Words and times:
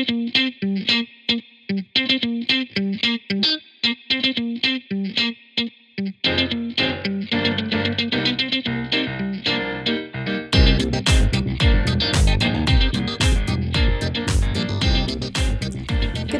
¿Qué 0.00 0.06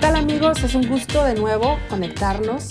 tal 0.01 0.17
amigos? 0.17 0.65
Es 0.65 0.75
un 0.75 0.89
gusto 0.89 1.23
de 1.23 1.35
nuevo 1.35 1.79
conectarnos, 1.91 2.69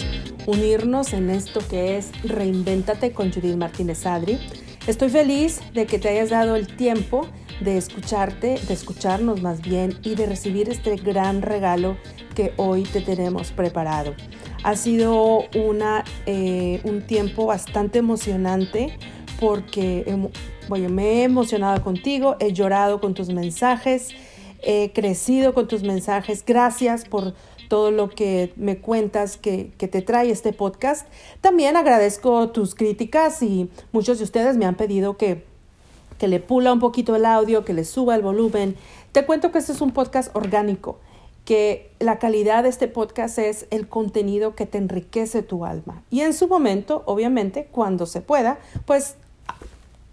unirnos 0.47 1.13
en 1.13 1.29
esto 1.29 1.59
que 1.69 1.97
es 1.97 2.11
Reinvéntate 2.23 3.11
con 3.11 3.31
Judith 3.31 3.57
Martínez 3.57 4.07
Adri. 4.07 4.39
Estoy 4.87 5.09
feliz 5.09 5.61
de 5.73 5.85
que 5.85 5.99
te 5.99 6.09
hayas 6.09 6.31
dado 6.31 6.55
el 6.55 6.65
tiempo 6.65 7.27
de 7.59 7.77
escucharte, 7.77 8.59
de 8.67 8.73
escucharnos 8.73 9.41
más 9.41 9.61
bien 9.61 9.97
y 10.03 10.15
de 10.15 10.25
recibir 10.25 10.69
este 10.69 10.95
gran 10.95 11.41
regalo 11.41 11.97
que 12.35 12.53
hoy 12.57 12.83
te 12.83 13.01
tenemos 13.01 13.51
preparado. 13.51 14.15
Ha 14.63 14.75
sido 14.75 15.43
una, 15.55 16.03
eh, 16.25 16.81
un 16.83 17.01
tiempo 17.05 17.45
bastante 17.45 18.00
emocionante 18.00 18.97
porque 19.39 20.29
bueno, 20.67 20.89
me 20.89 21.21
he 21.21 21.23
emocionado 21.23 21.81
contigo, 21.83 22.36
he 22.39 22.53
llorado 22.53 23.00
con 23.00 23.14
tus 23.14 23.29
mensajes, 23.29 24.09
he 24.61 24.91
crecido 24.93 25.53
con 25.53 25.67
tus 25.67 25.83
mensajes. 25.83 26.43
Gracias 26.45 27.05
por 27.05 27.33
todo 27.69 27.91
lo 27.91 28.09
que 28.09 28.51
me 28.55 28.79
cuentas 28.79 29.37
que, 29.37 29.71
que, 29.78 29.87
te 29.87 30.01
trae 30.01 30.31
este 30.31 30.53
podcast. 30.53 31.07
También 31.39 31.78
agradezco 31.78 32.50
tus 32.50 32.75
críticas 32.75 33.41
y 33.41 33.69
muchos 33.91 34.17
de 34.17 34.25
ustedes 34.25 34.58
me 34.58 34.66
han 34.66 34.75
pedido 34.75 35.17
que, 35.17 35.45
que 36.19 36.28
le 36.28 36.39
pula 36.39 36.72
un 36.72 36.80
poquito 36.80 37.16
el 37.16 37.25
audio, 37.25 37.66
que 37.66 37.73
le 37.73 37.86
suba 37.86 38.16
el 38.16 38.22
volumen. 38.22 38.75
Te 39.11 39.25
cuento 39.25 39.52
que 39.52 39.58
este 39.58 39.72
es 39.72 39.81
un 39.81 39.91
podcast 39.91 40.36
orgánico, 40.36 41.00
que 41.45 41.89
la 42.00 42.19
calidad 42.19 42.64
de 42.64 42.69
este 42.69 42.88
podcast 42.88 43.39
es 43.39 43.66
el 43.72 43.88
contenido 43.88 44.53
que 44.53 44.67
te 44.67 44.78
enriquece 44.78 45.42
tu 45.42 45.66
alma. 45.66 46.03
Y 46.12 46.22
en 46.22 46.34
su 46.34 46.47
momento, 46.47 47.02
obviamente, 47.08 47.67
cuando 47.72 48.06
se 48.06 48.22
pueda, 48.22 48.59
pues 48.86 49.16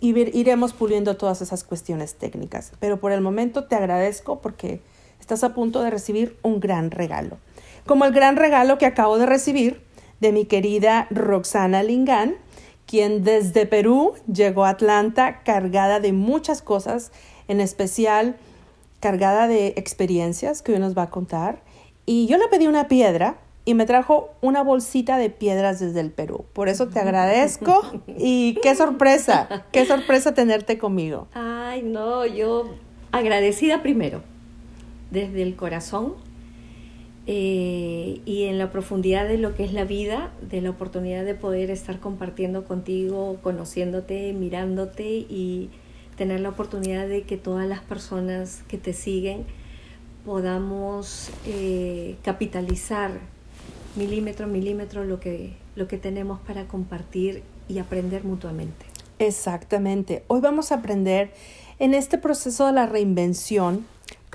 iremos 0.00 0.72
puliendo 0.72 1.16
todas 1.16 1.42
esas 1.42 1.64
cuestiones 1.64 2.14
técnicas. 2.14 2.72
Pero 2.78 3.00
por 3.00 3.12
el 3.12 3.20
momento 3.20 3.64
te 3.64 3.74
agradezco 3.74 4.40
porque 4.40 4.80
estás 5.20 5.42
a 5.42 5.54
punto 5.54 5.82
de 5.82 5.90
recibir 5.90 6.38
un 6.42 6.60
gran 6.60 6.90
regalo. 6.90 7.38
Como 7.84 8.04
el 8.04 8.12
gran 8.12 8.36
regalo 8.36 8.78
que 8.78 8.86
acabo 8.86 9.18
de 9.18 9.26
recibir 9.26 9.82
de 10.20 10.32
mi 10.32 10.44
querida 10.44 11.08
Roxana 11.10 11.82
Lingán, 11.82 12.36
quien 12.86 13.24
desde 13.24 13.66
Perú 13.66 14.14
llegó 14.32 14.64
a 14.64 14.70
Atlanta 14.70 15.42
cargada 15.44 16.00
de 16.00 16.12
muchas 16.12 16.62
cosas, 16.62 17.12
en 17.48 17.60
especial 17.60 18.36
cargada 19.00 19.48
de 19.48 19.68
experiencias 19.76 20.62
que 20.62 20.72
hoy 20.72 20.78
nos 20.78 20.96
va 20.96 21.02
a 21.02 21.10
contar. 21.10 21.62
Y 22.06 22.26
yo 22.26 22.38
le 22.38 22.48
pedí 22.48 22.66
una 22.66 22.88
piedra 22.88 23.36
y 23.64 23.74
me 23.74 23.84
trajo 23.84 24.30
una 24.40 24.62
bolsita 24.62 25.18
de 25.18 25.28
piedras 25.28 25.80
desde 25.80 26.00
el 26.00 26.12
Perú. 26.12 26.44
Por 26.52 26.68
eso 26.68 26.88
te 26.88 27.00
agradezco 27.00 27.82
y 28.16 28.58
qué 28.62 28.76
sorpresa, 28.76 29.66
qué 29.72 29.84
sorpresa 29.84 30.34
tenerte 30.34 30.78
conmigo. 30.78 31.26
Ay, 31.34 31.82
no, 31.82 32.24
yo 32.24 32.70
agradecida 33.10 33.82
primero, 33.82 34.22
desde 35.10 35.42
el 35.42 35.56
corazón 35.56 36.14
eh, 37.26 38.20
y 38.24 38.44
en 38.44 38.58
la 38.58 38.70
profundidad 38.70 39.26
de 39.26 39.36
lo 39.36 39.54
que 39.54 39.64
es 39.64 39.72
la 39.72 39.84
vida, 39.84 40.30
de 40.48 40.60
la 40.60 40.70
oportunidad 40.70 41.24
de 41.24 41.34
poder 41.34 41.70
estar 41.70 41.98
compartiendo 41.98 42.64
contigo, 42.64 43.38
conociéndote, 43.42 44.32
mirándote 44.32 45.08
y 45.08 45.70
tener 46.16 46.40
la 46.40 46.50
oportunidad 46.50 47.08
de 47.08 47.22
que 47.22 47.36
todas 47.36 47.66
las 47.66 47.80
personas 47.80 48.62
que 48.68 48.78
te 48.78 48.92
siguen 48.92 49.44
podamos 50.24 51.30
eh, 51.46 52.16
capitalizar 52.22 53.12
milímetro 53.96 54.46
a 54.46 54.48
milímetro 54.48 55.04
lo 55.04 55.20
que, 55.20 55.54
lo 55.74 55.88
que 55.88 55.98
tenemos 55.98 56.40
para 56.40 56.66
compartir 56.66 57.42
y 57.68 57.78
aprender 57.78 58.24
mutuamente. 58.24 58.86
Exactamente. 59.18 60.22
Hoy 60.26 60.40
vamos 60.40 60.72
a 60.72 60.76
aprender 60.76 61.30
en 61.78 61.94
este 61.94 62.18
proceso 62.18 62.66
de 62.66 62.72
la 62.72 62.86
reinvención. 62.86 63.86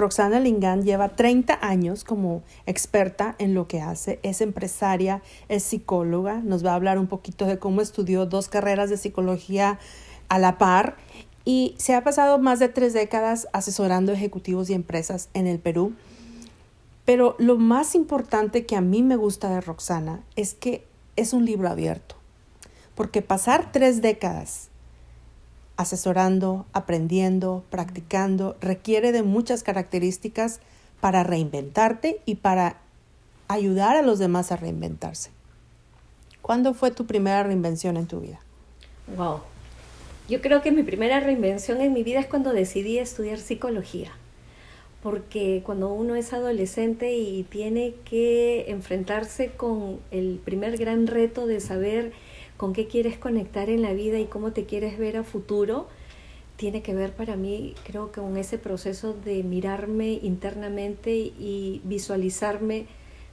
Roxana 0.02 0.40
Lingán 0.40 0.84
lleva 0.84 1.10
30 1.10 1.60
años 1.62 2.04
como 2.04 2.42
experta 2.66 3.36
en 3.38 3.54
lo 3.54 3.68
que 3.68 3.82
hace, 3.82 4.20
es 4.24 4.42
empresaria, 4.42 5.22
es 5.48 5.62
psicóloga, 5.62 6.42
nos 6.44 6.66
va 6.66 6.72
a 6.72 6.76
hablar 6.76 6.98
un 6.98 7.06
poquito 7.06 7.46
de 7.46 7.60
cómo 7.60 7.82
estudió 7.82 8.26
dos 8.26 8.50
carreras 8.50 8.90
de 8.90 8.98
psicología 8.98 9.78
a 10.28 10.40
la 10.40 10.58
par 10.58 10.98
y 11.46 11.76
se 11.78 11.94
ha 11.94 12.04
pasado 12.04 12.40
más 12.40 12.58
de 12.58 12.68
tres 12.68 12.94
décadas 12.94 13.48
asesorando 13.54 14.12
ejecutivos 14.12 14.72
y 14.72 14.74
empresas 14.74 15.30
en 15.36 15.46
el 15.46 15.60
Perú. 15.60 15.94
Pero 17.06 17.36
lo 17.38 17.58
más 17.58 17.94
importante 17.94 18.66
que 18.66 18.76
a 18.76 18.82
mí 18.82 19.04
me 19.04 19.18
gusta 19.18 19.50
de 19.50 19.62
Roxana 19.62 20.24
es 20.36 20.56
que 20.56 20.84
es 21.16 21.32
un 21.32 21.46
libro 21.46 21.70
abierto, 21.70 22.16
porque 22.96 23.22
pasar 23.22 23.72
tres 23.72 24.02
décadas 24.02 24.71
asesorando, 25.81 26.66
aprendiendo, 26.74 27.64
practicando, 27.69 28.56
requiere 28.62 29.12
de 29.12 29.24
muchas 29.24 29.64
características 29.64 30.59
para 31.00 31.24
reinventarte 31.24 32.22
y 32.25 32.36
para 32.36 32.78
ayudar 33.47 33.97
a 33.97 34.02
los 34.02 34.20
demás 34.20 34.52
a 34.52 34.56
reinventarse. 34.56 35.31
¿Cuándo 36.41 36.74
fue 36.74 36.91
tu 36.91 37.06
primera 37.06 37.44
reinvención 37.44 37.97
en 37.97 38.08
tu 38.08 38.22
vida? 38.22 38.40
Wow. 39.18 39.41
Yo 40.30 40.41
creo 40.41 40.62
que 40.62 40.72
mi 40.72 40.84
primera 40.84 41.20
reinvención 41.20 41.81
en 41.81 41.94
mi 41.94 42.03
vida 42.03 42.20
es 42.20 42.28
cuando 42.28 42.53
decidí 42.53 42.97
estudiar 42.97 43.40
psicología 43.40 44.12
porque 45.02 45.62
cuando 45.66 45.91
uno 45.91 46.16
es 46.16 46.31
adolescente 46.34 47.14
y 47.14 47.44
tiene 47.44 47.96
que 48.06 48.70
enfrentarse 48.70 49.50
con 49.50 50.00
el 50.12 50.40
primer 50.44 50.78
gran 50.78 51.08
reto 51.08 51.47
de 51.47 51.59
saber 51.59 52.12
con 52.62 52.74
qué 52.74 52.86
quieres 52.86 53.18
conectar 53.18 53.72
en 53.72 53.82
la 53.82 53.92
vida 53.92 54.20
y 54.20 54.26
cómo 54.26 54.52
te 54.52 54.66
quieres 54.66 55.00
ver 55.00 55.18
a 55.18 55.24
futuro, 55.24 55.88
tiene 56.58 56.84
que 56.84 56.94
ver 56.94 57.12
para 57.12 57.36
mí, 57.36 57.74
creo 57.88 58.12
que 58.12 58.22
con 58.22 58.38
ese 58.38 58.60
proceso 58.60 59.14
de 59.14 59.42
mirarme 59.42 60.20
internamente 60.22 61.16
y 61.16 61.82
visualizarme 61.86 62.86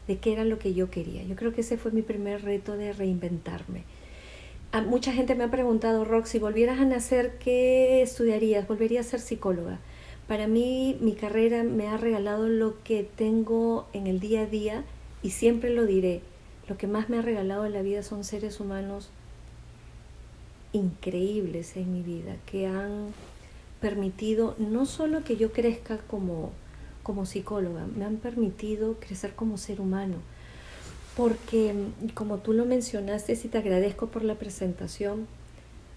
de 0.06 0.17
qué 0.17 0.33
era 0.33 0.47
lo 0.47 0.59
que 0.59 0.72
yo 0.72 0.88
quería. 0.88 1.25
Yo 1.25 1.37
creo 1.37 1.53
que 1.53 1.61
ese 1.61 1.77
fue 1.77 1.91
mi 1.91 2.00
primer 2.00 2.43
reto 2.43 2.78
de 2.78 2.94
reinventarme. 2.94 3.84
A 4.72 4.81
mucha 4.81 5.12
gente 5.12 5.34
me 5.34 5.44
ha 5.44 5.50
preguntado, 5.50 6.06
Rox, 6.06 6.31
si 6.31 6.38
volvieras 6.38 6.81
a 6.81 6.87
nacer, 6.87 7.37
¿qué 7.38 8.00
estudiarías? 8.00 8.67
¿Volvería 8.67 9.00
a 9.00 9.05
ser 9.05 9.21
psicóloga? 9.21 9.78
Para 10.27 10.47
mí 10.47 10.97
mi 11.03 11.12
carrera 11.12 11.65
me 11.65 11.87
ha 11.88 11.99
regalado 11.99 12.49
lo 12.49 12.83
que 12.83 13.03
tengo 13.03 13.88
en 13.93 14.06
el 14.06 14.21
día 14.21 14.44
a 14.44 14.47
día 14.47 14.84
y 15.22 15.33
siempre 15.33 15.69
lo 15.69 15.84
diré. 15.84 16.22
Lo 16.67 16.78
que 16.78 16.87
más 16.87 17.11
me 17.11 17.19
ha 17.19 17.22
regalado 17.22 17.67
en 17.67 17.75
la 17.75 17.83
vida 17.83 18.03
son 18.03 18.25
seres 18.25 18.59
humanos 18.59 19.11
increíbles 20.73 21.77
en 21.77 21.93
mi 21.93 22.03
vida, 22.03 22.37
que 22.47 22.67
han 22.67 23.12
permitido 23.81 24.55
no 24.59 24.87
solo 24.87 25.25
que 25.25 25.37
yo 25.37 25.53
crezca 25.53 25.99
como, 25.99 26.53
como 27.03 27.27
psicóloga, 27.27 27.87
me 27.87 28.05
han 28.05 28.17
permitido 28.17 28.97
crecer 29.01 29.34
como 29.34 29.59
ser 29.59 29.81
humano. 29.81 30.17
Porque 31.17 31.75
como 32.15 32.39
tú 32.39 32.53
lo 32.53 32.65
mencionaste, 32.65 33.33
y 33.33 33.49
te 33.49 33.59
agradezco 33.59 34.06
por 34.06 34.23
la 34.23 34.37
presentación, 34.37 35.27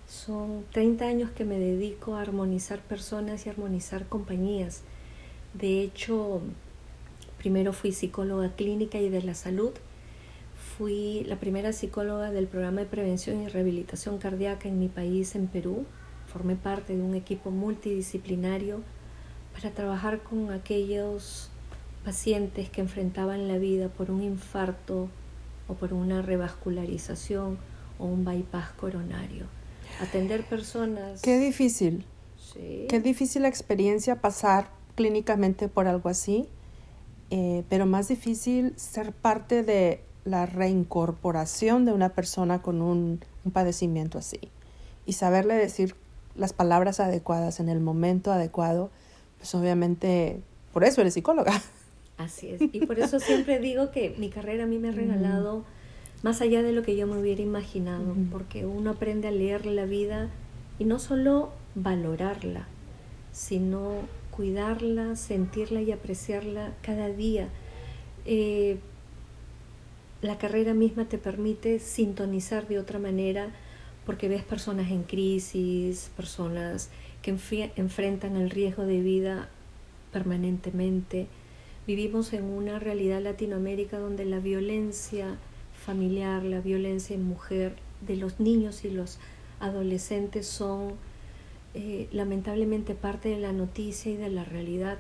son 0.08 0.66
30 0.72 1.06
años 1.06 1.32
que 1.32 1.46
me 1.46 1.60
dedico 1.60 2.16
a 2.16 2.22
armonizar 2.22 2.80
personas 2.80 3.46
y 3.46 3.50
armonizar 3.50 4.08
compañías. 4.08 4.82
De 5.54 5.82
hecho, 5.82 6.42
primero 7.38 7.72
fui 7.72 7.92
psicóloga 7.92 8.52
clínica 8.56 8.98
y 9.00 9.10
de 9.10 9.22
la 9.22 9.36
salud. 9.36 9.72
Fui 10.78 11.24
la 11.28 11.38
primera 11.38 11.74
psicóloga 11.74 12.32
del 12.32 12.48
programa 12.48 12.82
de 12.82 12.88
prevención 12.88 13.42
y 13.42 13.48
rehabilitación 13.48 14.18
cardíaca 14.18 14.68
en 14.68 14.80
mi 14.80 14.88
país, 14.88 15.36
en 15.36 15.48
Perú. 15.48 15.86
Formé 16.28 16.56
parte 16.56 16.96
de 16.96 17.02
un 17.02 17.16
equipo 17.16 17.52
multidisciplinario 17.52 18.82
para 19.54 19.72
trabajar 19.72 20.22
con 20.22 20.52
aquellos 20.52 21.50
pacientes 22.04 22.70
que 22.70 22.82
enfrentaban 22.82 23.48
la 23.48 23.58
vida 23.58 23.90
por 23.90 24.12
un 24.12 24.24
infarto 24.24 25.10
o 25.68 25.74
por 25.74 25.94
una 25.94 26.22
revascularización 26.22 27.58
o 28.00 28.06
un 28.06 28.26
bypass 28.26 28.72
coronario 28.72 29.46
atender 30.00 30.44
personas. 30.44 31.22
Qué 31.22 31.38
difícil. 31.38 32.06
Sí. 32.38 32.86
Qué 32.90 33.00
difícil 33.00 33.44
la 33.44 33.48
experiencia 33.48 34.22
pasar 34.22 34.70
clínicamente 34.96 35.68
por 35.68 35.88
algo 35.88 36.10
así, 36.10 36.48
eh, 37.30 37.64
pero 37.70 37.86
más 37.86 38.08
difícil 38.08 38.74
ser 38.78 39.14
parte 39.14 39.64
de 39.64 40.04
la 40.26 40.46
reincorporación 40.46 41.86
de 41.86 41.94
una 41.94 42.10
persona 42.10 42.62
con 42.62 42.82
un, 42.82 43.20
un 43.46 43.52
padecimiento 43.52 44.18
así 44.18 44.40
y 45.06 45.14
saberle 45.14 45.56
decir 45.56 45.96
las 46.36 46.54
palabras 46.54 47.00
adecuadas 47.00 47.60
en 47.60 47.70
el 47.70 47.80
momento 47.80 48.32
adecuado, 48.32 48.90
pues 49.38 49.54
obviamente 49.56 50.40
por 50.74 50.84
eso 50.84 51.02
eres 51.02 51.14
psicóloga. 51.14 51.62
Así 52.18 52.50
es. 52.50 52.62
Y 52.62 52.86
por 52.86 53.00
eso 53.00 53.20
siempre 53.20 53.60
digo 53.60 53.92
que 53.92 54.16
mi 54.18 54.30
carrera 54.30 54.64
a 54.64 54.68
mí 54.68 54.78
me 54.78 54.90
ha 54.90 54.92
regalado 54.92 55.64
más 56.24 56.42
allá 56.42 56.62
de 56.62 56.72
lo 56.72 56.84
que 56.84 56.96
yo 56.96 57.08
me 57.08 57.18
hubiera 57.18 57.42
imaginado, 57.42 58.16
porque 58.32 58.66
uno 58.66 58.92
aprende 58.92 59.28
a 59.28 59.32
leer 59.32 59.66
la 59.66 59.86
vida 59.86 60.30
y 60.78 60.86
no 60.86 61.00
solo 61.00 61.52
valorarla, 61.74 62.68
sino 63.32 63.94
cuidarla, 64.30 65.16
sentirla 65.16 65.82
y 65.82 65.92
apreciarla 65.92 66.74
cada 66.84 67.10
día. 67.10 67.50
Eh, 68.26 68.78
la 70.22 70.38
carrera 70.38 70.74
misma 70.74 71.06
te 71.06 71.18
permite 71.18 71.80
sintonizar 71.80 72.68
de 72.68 72.80
otra 72.80 73.00
manera 73.00 73.50
porque 74.06 74.28
ves 74.28 74.44
personas 74.44 74.92
en 74.92 75.04
crisis, 75.04 76.12
personas 76.16 76.90
que 77.22 77.32
enfrentan 77.76 78.36
el 78.36 78.50
riesgo 78.50 78.86
de 78.86 79.02
vida 79.02 79.50
permanentemente. 80.12 81.28
Vivimos 81.88 82.34
en 82.34 82.44
una 82.44 82.80
realidad 82.80 83.22
Latinoamérica 83.22 83.98
donde 83.98 84.26
la 84.26 84.40
violencia 84.40 85.38
familiar, 85.86 86.44
la 86.44 86.62
violencia 86.62 87.16
en 87.16 87.24
mujer 87.24 87.76
de 88.06 88.16
los 88.16 88.40
niños 88.40 88.86
y 88.86 88.92
los 88.92 89.18
adolescentes 89.60 90.48
son 90.48 90.94
eh, 91.74 92.08
lamentablemente 92.12 92.94
parte 92.96 93.30
de 93.30 93.38
la 93.38 93.54
noticia 93.54 94.12
y 94.12 94.18
de 94.18 94.30
la 94.30 94.44
realidad. 94.44 95.00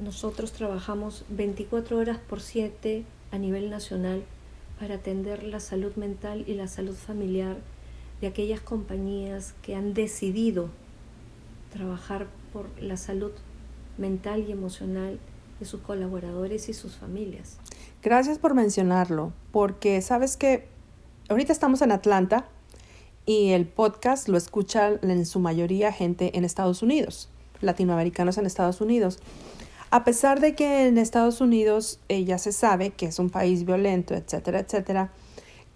Nosotros 0.00 0.52
trabajamos 0.52 1.24
24 1.28 1.98
horas 1.98 2.18
por 2.18 2.40
7 2.40 3.04
a 3.32 3.38
nivel 3.38 3.70
nacional 3.70 4.22
para 4.78 4.96
atender 4.96 5.42
la 5.42 5.58
salud 5.58 5.94
mental 5.96 6.44
y 6.46 6.54
la 6.54 6.68
salud 6.68 6.94
familiar 6.94 7.56
de 8.20 8.28
aquellas 8.28 8.60
compañías 8.60 9.54
que 9.62 9.74
han 9.74 9.94
decidido 9.94 10.68
trabajar 11.72 12.28
por 12.52 12.68
la 12.80 12.96
salud 12.96 13.32
mental 13.98 14.44
y 14.48 14.52
emocional 14.52 15.18
de 15.58 15.66
sus 15.66 15.80
colaboradores 15.80 16.68
y 16.68 16.74
sus 16.74 16.96
familias. 16.96 17.58
Gracias 18.02 18.38
por 18.38 18.54
mencionarlo, 18.54 19.32
porque 19.50 20.02
sabes 20.02 20.36
que 20.36 20.68
ahorita 21.28 21.52
estamos 21.52 21.82
en 21.82 21.92
Atlanta 21.92 22.46
y 23.26 23.50
el 23.50 23.66
podcast 23.66 24.28
lo 24.28 24.36
escucha 24.36 24.98
en 25.00 25.26
su 25.26 25.38
mayoría 25.38 25.92
gente 25.92 26.36
en 26.36 26.44
Estados 26.44 26.82
Unidos, 26.82 27.28
latinoamericanos 27.60 28.38
en 28.38 28.46
Estados 28.46 28.80
Unidos. 28.80 29.20
A 29.92 30.04
pesar 30.04 30.40
de 30.40 30.54
que 30.54 30.86
en 30.86 30.96
Estados 30.96 31.42
Unidos 31.42 32.00
eh, 32.08 32.24
ya 32.24 32.38
se 32.38 32.52
sabe 32.52 32.92
que 32.92 33.04
es 33.04 33.18
un 33.18 33.28
país 33.28 33.66
violento, 33.66 34.14
etcétera, 34.14 34.60
etcétera, 34.60 35.12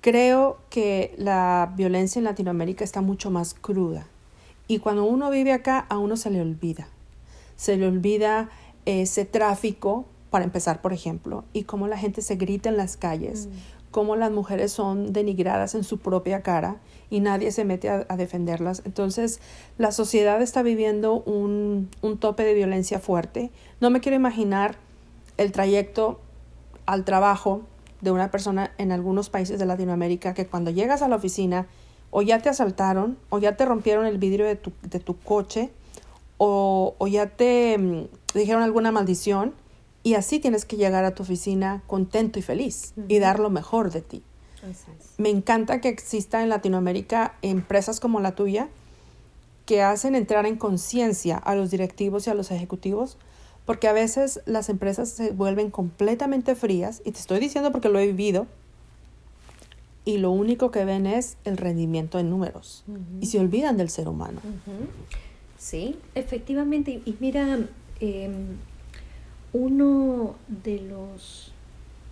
creo 0.00 0.56
que 0.70 1.14
la 1.18 1.74
violencia 1.76 2.18
en 2.18 2.24
Latinoamérica 2.24 2.82
está 2.82 3.02
mucho 3.02 3.30
más 3.30 3.52
cruda. 3.52 4.06
Y 4.68 4.78
cuando 4.78 5.04
uno 5.04 5.28
vive 5.28 5.52
acá, 5.52 5.80
a 5.90 5.98
uno 5.98 6.16
se 6.16 6.30
le 6.30 6.40
olvida. 6.40 6.88
Se 7.56 7.76
le 7.76 7.86
olvida 7.86 8.48
ese 8.86 9.26
tráfico, 9.26 10.06
para 10.30 10.46
empezar, 10.46 10.80
por 10.80 10.94
ejemplo, 10.94 11.44
y 11.52 11.64
cómo 11.64 11.86
la 11.86 11.98
gente 11.98 12.22
se 12.22 12.36
grita 12.36 12.70
en 12.70 12.78
las 12.78 12.96
calles, 12.96 13.48
mm 13.48 13.75
cómo 13.96 14.14
las 14.14 14.30
mujeres 14.30 14.72
son 14.72 15.14
denigradas 15.14 15.74
en 15.74 15.82
su 15.82 15.96
propia 15.96 16.42
cara 16.42 16.76
y 17.08 17.20
nadie 17.20 17.50
se 17.50 17.64
mete 17.64 17.88
a, 17.88 18.04
defenderlas. 18.18 18.82
Entonces, 18.84 19.40
la 19.78 19.90
sociedad 19.90 20.42
está 20.42 20.60
viviendo 20.62 21.22
un, 21.22 21.88
un 22.02 22.18
tope 22.18 22.44
de 22.44 22.52
violencia 22.52 22.98
fuerte. 22.98 23.50
No 23.80 23.88
me 23.88 24.00
quiero 24.00 24.14
imaginar 24.14 24.76
el 25.38 25.50
trayecto 25.50 26.20
al 26.84 27.06
trabajo 27.06 27.62
de 28.02 28.10
una 28.10 28.30
persona 28.30 28.70
en 28.76 28.92
algunos 28.92 29.30
países 29.30 29.58
de 29.58 29.64
Latinoamérica 29.64 30.34
que 30.34 30.46
cuando 30.46 30.70
llegas 30.70 31.00
a 31.00 31.08
la 31.08 31.16
oficina 31.16 31.66
o 32.10 32.20
ya 32.20 32.38
te 32.40 32.50
asaltaron 32.50 33.16
o 33.30 33.38
ya 33.38 33.56
te 33.56 33.64
rompieron 33.64 34.04
el 34.04 34.18
vidrio 34.18 34.44
de 34.44 34.56
tu, 34.56 34.74
de 34.82 35.00
tu 35.00 35.16
coche 35.16 35.70
o, 36.36 36.96
o 36.98 37.06
ya 37.06 37.30
te 37.30 37.78
mm, 37.78 38.08
dijeron 38.34 38.62
alguna 38.62 38.92
maldición 38.92 39.54
y 40.06 40.14
así 40.14 40.38
tienes 40.38 40.64
que 40.64 40.76
llegar 40.76 41.04
a 41.04 41.16
tu 41.16 41.24
oficina 41.24 41.82
contento 41.88 42.38
y 42.38 42.42
feliz 42.42 42.94
y 43.08 43.18
dar 43.18 43.40
lo 43.40 43.50
mejor 43.50 43.90
de 43.90 44.02
ti. 44.02 44.22
Me 45.18 45.30
encanta 45.30 45.80
que 45.80 45.88
exista 45.88 46.44
en 46.44 46.48
Latinoamérica 46.48 47.34
empresas 47.42 47.98
como 47.98 48.20
la 48.20 48.36
tuya 48.36 48.68
que 49.64 49.82
hacen 49.82 50.14
entrar 50.14 50.46
en 50.46 50.58
conciencia 50.58 51.36
a 51.36 51.56
los 51.56 51.72
directivos 51.72 52.24
y 52.24 52.30
a 52.30 52.34
los 52.34 52.52
ejecutivos, 52.52 53.18
porque 53.64 53.88
a 53.88 53.92
veces 53.92 54.42
las 54.46 54.68
empresas 54.68 55.08
se 55.08 55.32
vuelven 55.32 55.72
completamente 55.72 56.54
frías, 56.54 57.02
y 57.04 57.10
te 57.10 57.18
estoy 57.18 57.40
diciendo 57.40 57.72
porque 57.72 57.88
lo 57.88 57.98
he 57.98 58.06
vivido, 58.06 58.46
y 60.04 60.18
lo 60.18 60.30
único 60.30 60.70
que 60.70 60.84
ven 60.84 61.06
es 61.06 61.36
el 61.42 61.56
rendimiento 61.56 62.20
en 62.20 62.30
números, 62.30 62.84
y 63.20 63.26
se 63.26 63.40
olvidan 63.40 63.76
del 63.76 63.90
ser 63.90 64.06
humano. 64.06 64.38
Sí, 65.58 65.98
efectivamente, 66.14 67.02
y 67.04 67.16
mira, 67.18 67.58
em, 67.98 68.56
uno 69.56 70.34
de 70.48 70.80
los 70.80 71.50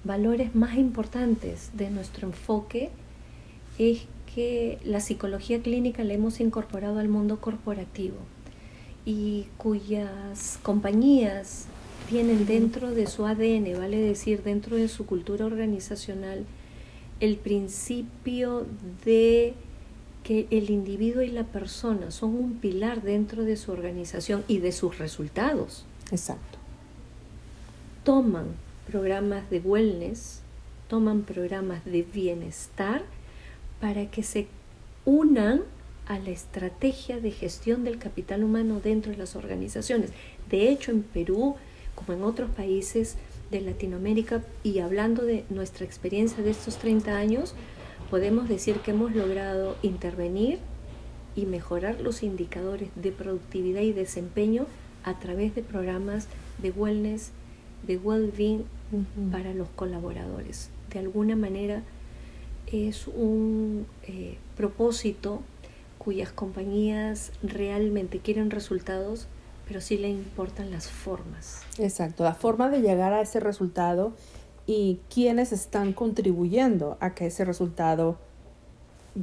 valores 0.03 0.55
más 0.55 0.79
importantes 0.79 1.71
de 1.75 1.91
nuestro 1.91 2.29
enfoque 2.29 2.89
es 3.79 4.07
que 4.35 4.79
la 4.83 5.01
psicología 5.01 5.61
clínica 5.61 6.05
la 6.05 6.15
hemos 6.15 6.41
incorporado 6.41 6.99
al 6.99 7.09
mundo 7.09 7.43
corporativo 7.43 8.17
y 9.05 9.47
cuyas 9.59 10.59
compañías 10.63 11.67
tienen 12.09 12.47
dentro 12.47 12.93
de 12.93 13.07
su 13.07 13.27
ADN, 13.27 13.79
vale 13.79 13.99
decir, 13.99 14.43
dentro 14.43 14.77
de 14.77 14.89
su 14.89 15.05
cultura 15.05 15.45
organizacional, 15.45 16.47
el 17.21 17.37
principio 17.37 18.67
de 19.05 19.53
que 20.23 20.47
el 20.51 20.71
individuo 20.71 21.23
y 21.23 21.29
la 21.29 21.45
persona 21.45 22.11
son 22.11 22.37
un 22.37 22.55
pilar 22.55 23.03
dentro 23.03 23.45
de 23.45 23.59
su 23.59 23.71
organización 23.71 24.45
y 24.49 24.59
de 24.59 24.73
sus 24.73 24.97
resultados. 24.97 25.85
Exacto 26.11 26.54
toman 28.05 28.55
programas 28.87 29.49
de 29.51 29.61
wellness, 29.61 30.43
toman 30.89 31.23
programas 31.23 31.85
de 31.85 32.03
bienestar 32.03 33.03
para 33.81 34.11
que 34.11 34.23
se 34.23 34.47
unan 35.05 35.63
a 36.07 36.19
la 36.19 36.31
estrategia 36.31 37.19
de 37.19 37.31
gestión 37.31 37.83
del 37.83 37.99
capital 37.99 38.45
humano 38.45 38.81
dentro 38.83 39.11
de 39.11 39.19
las 39.19 39.37
organizaciones. 39.37 40.11
De 40.51 40.69
hecho, 40.69 40.91
en 40.91 41.03
Perú, 41.03 41.57
como 41.95 42.13
en 42.13 42.23
otros 42.23 42.51
países 42.51 43.17
de 43.51 43.63
Latinoamérica, 43.63 44.43
y 44.63 44.81
hablando 44.81 45.25
de 45.25 45.45
nuestra 45.49 45.87
experiencia 45.87 46.43
de 46.43 46.51
estos 46.51 46.77
30 46.77 47.17
años, 47.17 47.55
podemos 48.11 48.49
decir 48.49 48.77
que 48.81 48.91
hemos 48.91 49.15
logrado 49.15 49.77
intervenir 49.83 50.59
y 51.37 51.47
mejorar 51.47 52.01
los 52.01 52.23
indicadores 52.23 52.91
de 52.97 53.13
productividad 53.13 53.81
y 53.81 53.93
desempeño 53.93 54.67
a 55.05 55.19
través 55.19 55.55
de 55.55 55.63
programas 55.63 56.29
de 56.59 56.71
wellness 56.71 57.33
de 57.87 57.99
well-being 57.99 58.65
para 59.31 59.53
los 59.55 59.69
colaboradores. 59.71 60.71
De 60.93 61.01
alguna 61.01 61.37
manera 61.37 61.83
es 62.67 63.07
un 63.09 63.87
eh, 64.05 64.39
propósito 64.57 65.43
cuyas 65.99 66.33
compañías 66.33 67.33
realmente 67.43 68.19
quieren 68.19 68.51
resultados, 68.51 69.27
pero 69.67 69.81
sí 69.81 69.97
le 69.97 70.09
importan 70.09 70.71
las 70.71 70.89
formas. 70.89 71.63
Exacto, 71.79 72.25
la 72.25 72.35
forma 72.35 72.69
de 72.69 72.81
llegar 72.81 73.13
a 73.13 73.23
ese 73.23 73.41
resultado 73.41 74.13
y 74.67 75.01
quiénes 75.13 75.53
están 75.53 75.93
contribuyendo 75.93 76.97
a 77.01 77.15
que 77.15 77.27
ese 77.27 77.45
resultado 77.45 78.19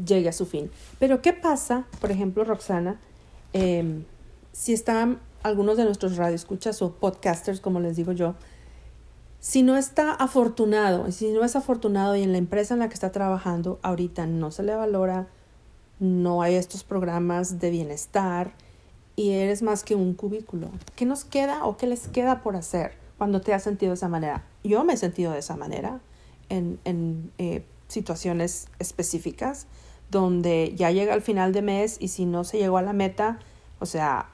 llegue 0.05 0.29
a 0.29 0.33
su 0.33 0.45
fin. 0.45 0.71
Pero 0.99 1.21
¿qué 1.21 1.33
pasa, 1.33 1.85
por 1.99 2.11
ejemplo, 2.11 2.43
Roxana, 2.43 2.99
em, 3.53 4.05
si 4.51 4.73
están 4.73 5.19
algunos 5.43 5.77
de 5.77 5.85
nuestros 5.85 6.17
radioescuchas 6.17 6.81
o 6.81 6.93
podcasters, 6.93 7.59
como 7.59 7.79
les 7.79 7.95
digo 7.95 8.11
yo, 8.11 8.35
si 9.41 9.63
no 9.63 9.75
está 9.75 10.11
afortunado, 10.11 11.11
si 11.11 11.31
no 11.31 11.43
es 11.43 11.55
afortunado 11.55 12.15
y 12.15 12.21
en 12.21 12.31
la 12.31 12.37
empresa 12.37 12.75
en 12.75 12.79
la 12.79 12.89
que 12.89 12.93
está 12.93 13.11
trabajando 13.11 13.79
ahorita 13.81 14.27
no 14.27 14.51
se 14.51 14.61
le 14.61 14.75
valora, 14.75 15.27
no 15.99 16.43
hay 16.43 16.55
estos 16.55 16.83
programas 16.83 17.59
de 17.59 17.71
bienestar 17.71 18.53
y 19.15 19.31
eres 19.31 19.63
más 19.63 19.83
que 19.83 19.95
un 19.95 20.13
cubículo, 20.13 20.69
¿qué 20.95 21.05
nos 21.05 21.25
queda 21.25 21.65
o 21.65 21.75
qué 21.75 21.87
les 21.87 22.07
queda 22.07 22.41
por 22.41 22.55
hacer 22.55 22.93
cuando 23.17 23.41
te 23.41 23.55
has 23.55 23.63
sentido 23.63 23.89
de 23.89 23.95
esa 23.95 24.09
manera? 24.09 24.45
Yo 24.63 24.83
me 24.83 24.93
he 24.93 24.97
sentido 24.97 25.31
de 25.31 25.39
esa 25.39 25.57
manera 25.57 26.01
en, 26.49 26.79
en 26.85 27.31
eh, 27.39 27.65
situaciones 27.87 28.67
específicas 28.77 29.65
donde 30.11 30.73
ya 30.75 30.91
llega 30.91 31.15
al 31.15 31.21
final 31.23 31.51
de 31.51 31.63
mes 31.63 31.97
y 31.99 32.09
si 32.09 32.25
no 32.25 32.43
se 32.43 32.59
llegó 32.59 32.77
a 32.77 32.83
la 32.83 32.93
meta, 32.93 33.39
o 33.79 33.87
sea, 33.87 34.29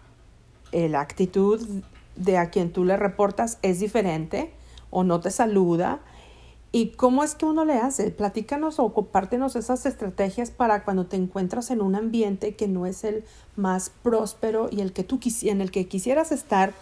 eh, 0.73 0.89
la 0.89 0.99
actitud 0.99 1.65
de 2.17 2.37
a 2.37 2.49
quien 2.49 2.73
tú 2.73 2.83
le 2.83 2.97
reportas 2.97 3.57
es 3.61 3.79
diferente 3.79 4.56
o 4.89 5.03
no 5.03 5.19
te 5.19 5.31
saluda. 5.31 5.99
¿Y 6.71 6.89
cómo 6.89 7.23
es 7.23 7.33
que 7.33 7.45
uno 7.45 7.65
le 7.65 7.75
hace? 7.75 8.11
Platícanos 8.11 8.79
o 8.79 8.93
compártenos 8.93 9.55
esas 9.55 9.85
estrategias 9.85 10.51
para 10.51 10.83
cuando 10.83 11.05
te 11.05 11.15
encuentras 11.15 11.71
en 11.71 11.81
un 11.81 11.95
ambiente 11.95 12.55
que 12.55 12.67
no 12.67 12.85
es 12.85 13.03
el 13.03 13.23
más 13.55 13.89
próspero 13.89 14.67
y 14.69 14.81
el 14.81 14.91
que 14.91 15.03
tú 15.03 15.19
en 15.43 15.61
el 15.61 15.71
que 15.71 15.87
quisieras 15.87 16.31
estar, 16.31 16.73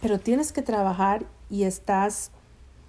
pero 0.00 0.18
tienes 0.18 0.52
que 0.52 0.62
trabajar 0.62 1.26
y 1.50 1.64
estás 1.64 2.30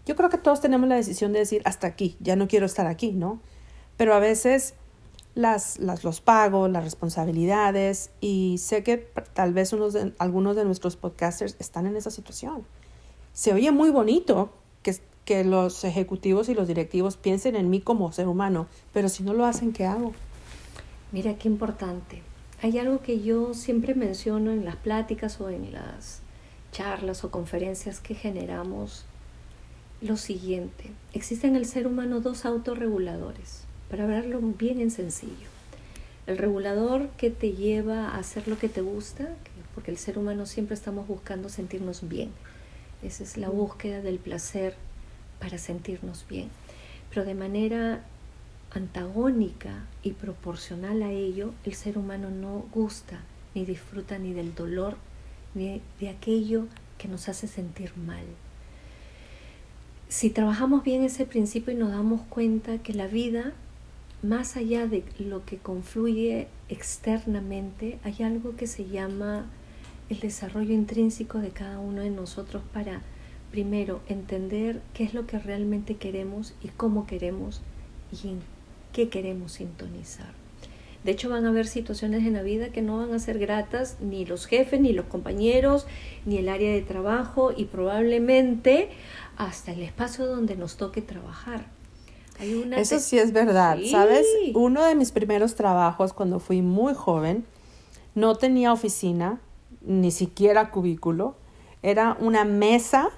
yo 0.06 0.16
creo 0.16 0.30
que 0.30 0.38
todos 0.38 0.62
tenemos 0.62 0.88
la 0.88 0.96
decisión 0.96 1.34
de 1.34 1.40
decir 1.40 1.62
hasta 1.66 1.86
aquí, 1.86 2.16
ya 2.22 2.38
no 2.38 2.48
quiero 2.48 2.66
estar 2.66 2.88
aquí, 2.88 3.12
¿no? 3.12 3.42
Pero 3.98 4.14
a 4.14 4.20
veces 4.20 4.74
las, 5.36 5.80
las, 5.80 6.06
los 6.06 6.22
pagos, 6.22 6.72
las 6.72 6.86
responsabilidades, 6.86 8.10
y 8.22 8.58
sé 8.58 8.84
que 8.84 8.98
tal 9.34 9.54
vez 9.54 9.74
unos 9.74 9.92
de, 9.92 10.14
algunos 10.18 10.56
de 10.56 10.64
nuestros 10.64 10.96
podcasters 10.96 11.58
están 11.60 11.88
en 11.88 11.98
esa 11.98 12.10
situación 12.10 12.66
se 13.38 13.54
oye 13.54 13.70
muy 13.70 13.92
bonito 13.92 14.50
que, 15.28 15.44
los 15.44 15.84
ejecutivos 15.84 16.48
y 16.48 16.56
los 16.56 16.68
directivos 16.68 17.18
piensen 17.18 17.56
en 17.56 17.70
mí 17.70 17.82
como 17.82 18.12
ser 18.14 18.28
humano, 18.28 18.68
pero 18.94 19.10
si 19.10 19.24
no 19.24 19.34
lo 19.34 19.46
hacen, 19.46 19.74
¿qué 19.74 19.86
hago? 19.86 20.14
Mira 21.12 21.38
qué 21.38 21.50
importante. 21.50 22.24
Hay 22.62 22.80
algo 22.80 23.02
que 23.02 23.22
yo 23.22 23.54
siempre 23.54 23.94
menciono 23.94 24.52
en 24.52 24.66
las 24.66 24.78
pláticas 24.78 25.40
o 25.42 25.50
en 25.50 25.74
las 25.74 26.22
charlas 26.72 27.24
o 27.24 27.30
conferencias 27.30 28.00
que 28.00 28.16
generamos 28.16 29.06
lo 30.02 30.16
siguiente. 30.16 30.92
Existen 31.14 31.52
en 31.52 31.58
el 31.58 31.66
ser 31.66 31.88
humano 31.88 32.22
dos 32.22 32.46
autorreguladores, 32.46 33.64
para 33.90 34.06
hablarlo 34.06 34.40
bien 34.40 34.80
en 34.80 34.92
sencillo. 34.92 35.50
El 36.26 36.38
regulador 36.38 37.10
que 37.18 37.32
te 37.32 37.52
lleva 37.52 38.10
a 38.10 38.18
hacer 38.18 38.48
lo 38.48 38.58
que 38.58 38.70
te 38.70 38.82
gusta, 38.82 39.28
porque 39.76 39.92
el 39.92 39.98
ser 39.98 40.18
humano 40.18 40.46
siempre 40.46 40.76
estamos 40.76 41.08
buscando 41.08 41.50
sentirnos 41.50 42.08
bien. 42.08 42.32
Esa 43.04 43.24
es 43.24 43.38
la 43.38 43.50
búsqueda 43.50 44.02
del 44.02 44.20
placer 44.20 44.76
para 45.40 45.58
sentirnos 45.58 46.26
bien. 46.30 46.50
Pero 47.10 47.26
de 47.26 47.36
manera 47.36 48.04
antagónica 48.72 49.86
y 50.04 50.12
proporcional 50.12 51.02
a 51.04 51.12
ello, 51.12 51.54
el 51.64 51.74
ser 51.74 51.98
humano 51.98 52.30
no 52.30 52.66
gusta 52.74 53.22
ni 53.56 53.66
disfruta 53.66 54.20
ni 54.20 54.34
del 54.34 54.54
dolor 54.54 54.98
ni 55.56 55.82
de 56.00 56.10
aquello 56.10 56.68
que 56.98 57.08
nos 57.08 57.30
hace 57.30 57.48
sentir 57.48 57.96
mal. 57.98 58.24
Si 60.10 60.30
trabajamos 60.30 60.84
bien 60.84 61.04
ese 61.04 61.26
principio 61.26 61.74
y 61.74 61.76
nos 61.76 61.92
damos 61.92 62.22
cuenta 62.30 62.78
que 62.78 62.94
la 62.94 63.08
vida, 63.08 63.54
más 64.24 64.56
allá 64.56 64.88
de 64.88 65.04
lo 65.20 65.44
que 65.46 65.58
confluye 65.58 66.48
externamente, 66.70 68.00
hay 68.04 68.24
algo 68.24 68.56
que 68.56 68.68
se 68.68 68.86
llama 68.86 69.46
el 70.10 70.20
desarrollo 70.20 70.74
intrínseco 70.74 71.40
de 71.40 71.50
cada 71.50 71.80
uno 71.80 72.02
de 72.02 72.10
nosotros 72.10 72.64
para, 72.74 73.02
primero, 73.52 74.02
entender 74.08 74.82
qué 74.94 75.04
es 75.04 75.14
lo 75.14 75.26
que 75.26 75.40
realmente 75.40 75.96
queremos 75.96 76.54
y 76.64 76.70
cómo 76.70 77.08
queremos 77.08 77.62
y 78.12 78.30
en 78.30 78.40
qué 78.94 79.10
queremos 79.10 79.54
sintonizar. 79.54 80.32
De 81.04 81.12
hecho, 81.12 81.30
van 81.30 81.46
a 81.46 81.50
haber 81.50 81.68
situaciones 81.68 82.26
en 82.26 82.34
la 82.34 82.42
vida 82.42 82.70
que 82.70 82.82
no 82.82 82.98
van 82.98 83.14
a 83.14 83.20
ser 83.20 83.40
gratas 83.40 83.98
ni 84.02 84.26
los 84.26 84.46
jefes, 84.46 84.82
ni 84.82 84.92
los 84.92 85.06
compañeros, 85.06 85.88
ni 86.26 86.38
el 86.38 86.50
área 86.50 86.72
de 86.74 86.82
trabajo 86.82 87.54
y 87.56 87.66
probablemente 87.66 88.90
hasta 89.38 89.72
el 89.72 89.84
espacio 89.84 90.26
donde 90.26 90.56
nos 90.58 90.76
toque 90.76 91.02
trabajar. 91.02 91.66
Eso 92.76 93.00
sí 93.00 93.18
es 93.18 93.32
verdad, 93.32 93.80
¿sabes? 93.90 94.28
Uno 94.54 94.84
de 94.84 94.96
mis 94.96 95.12
primeros 95.12 95.56
trabajos 95.56 96.14
cuando 96.14 96.40
fui 96.40 96.62
muy 96.62 96.94
joven 96.94 97.46
no 98.14 98.36
tenía 98.36 98.74
oficina, 98.74 99.40
ni 99.82 100.12
siquiera 100.12 100.70
cubículo, 100.70 101.36
era 101.82 102.18
una 102.20 102.44
mesa 102.46 103.10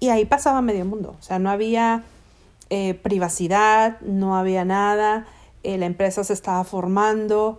y 0.00 0.08
ahí 0.08 0.24
pasaba 0.24 0.62
medio 0.62 0.84
mundo, 0.84 1.14
o 1.18 1.22
sea, 1.22 1.38
no 1.38 1.50
había 1.50 2.02
eh, 2.70 2.94
privacidad, 2.94 4.00
no 4.00 4.36
había 4.36 4.64
nada, 4.64 5.26
eh, 5.62 5.78
la 5.78 5.86
empresa 5.86 6.24
se 6.24 6.32
estaba 6.32 6.64
formando 6.64 7.58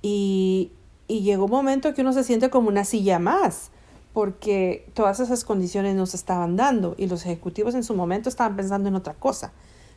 y, 0.00 0.72
y 1.08 1.20
llegó 1.22 1.46
un 1.46 1.50
momento 1.50 1.92
que 1.92 2.02
uno 2.02 2.12
se 2.12 2.24
siente 2.24 2.48
como 2.48 2.68
una 2.68 2.84
silla 2.84 3.18
más 3.18 3.70
porque 4.12 4.88
todas 4.94 5.20
esas 5.20 5.44
condiciones 5.44 5.94
no 5.94 6.06
se 6.06 6.16
estaban 6.16 6.56
dando 6.56 6.94
y 6.96 7.06
los 7.06 7.24
ejecutivos 7.26 7.74
en 7.74 7.84
su 7.84 7.94
momento 7.94 8.28
estaban 8.28 8.56
pensando 8.56 8.88
en 8.88 8.96
otra 8.96 9.14
cosa. 9.14 9.52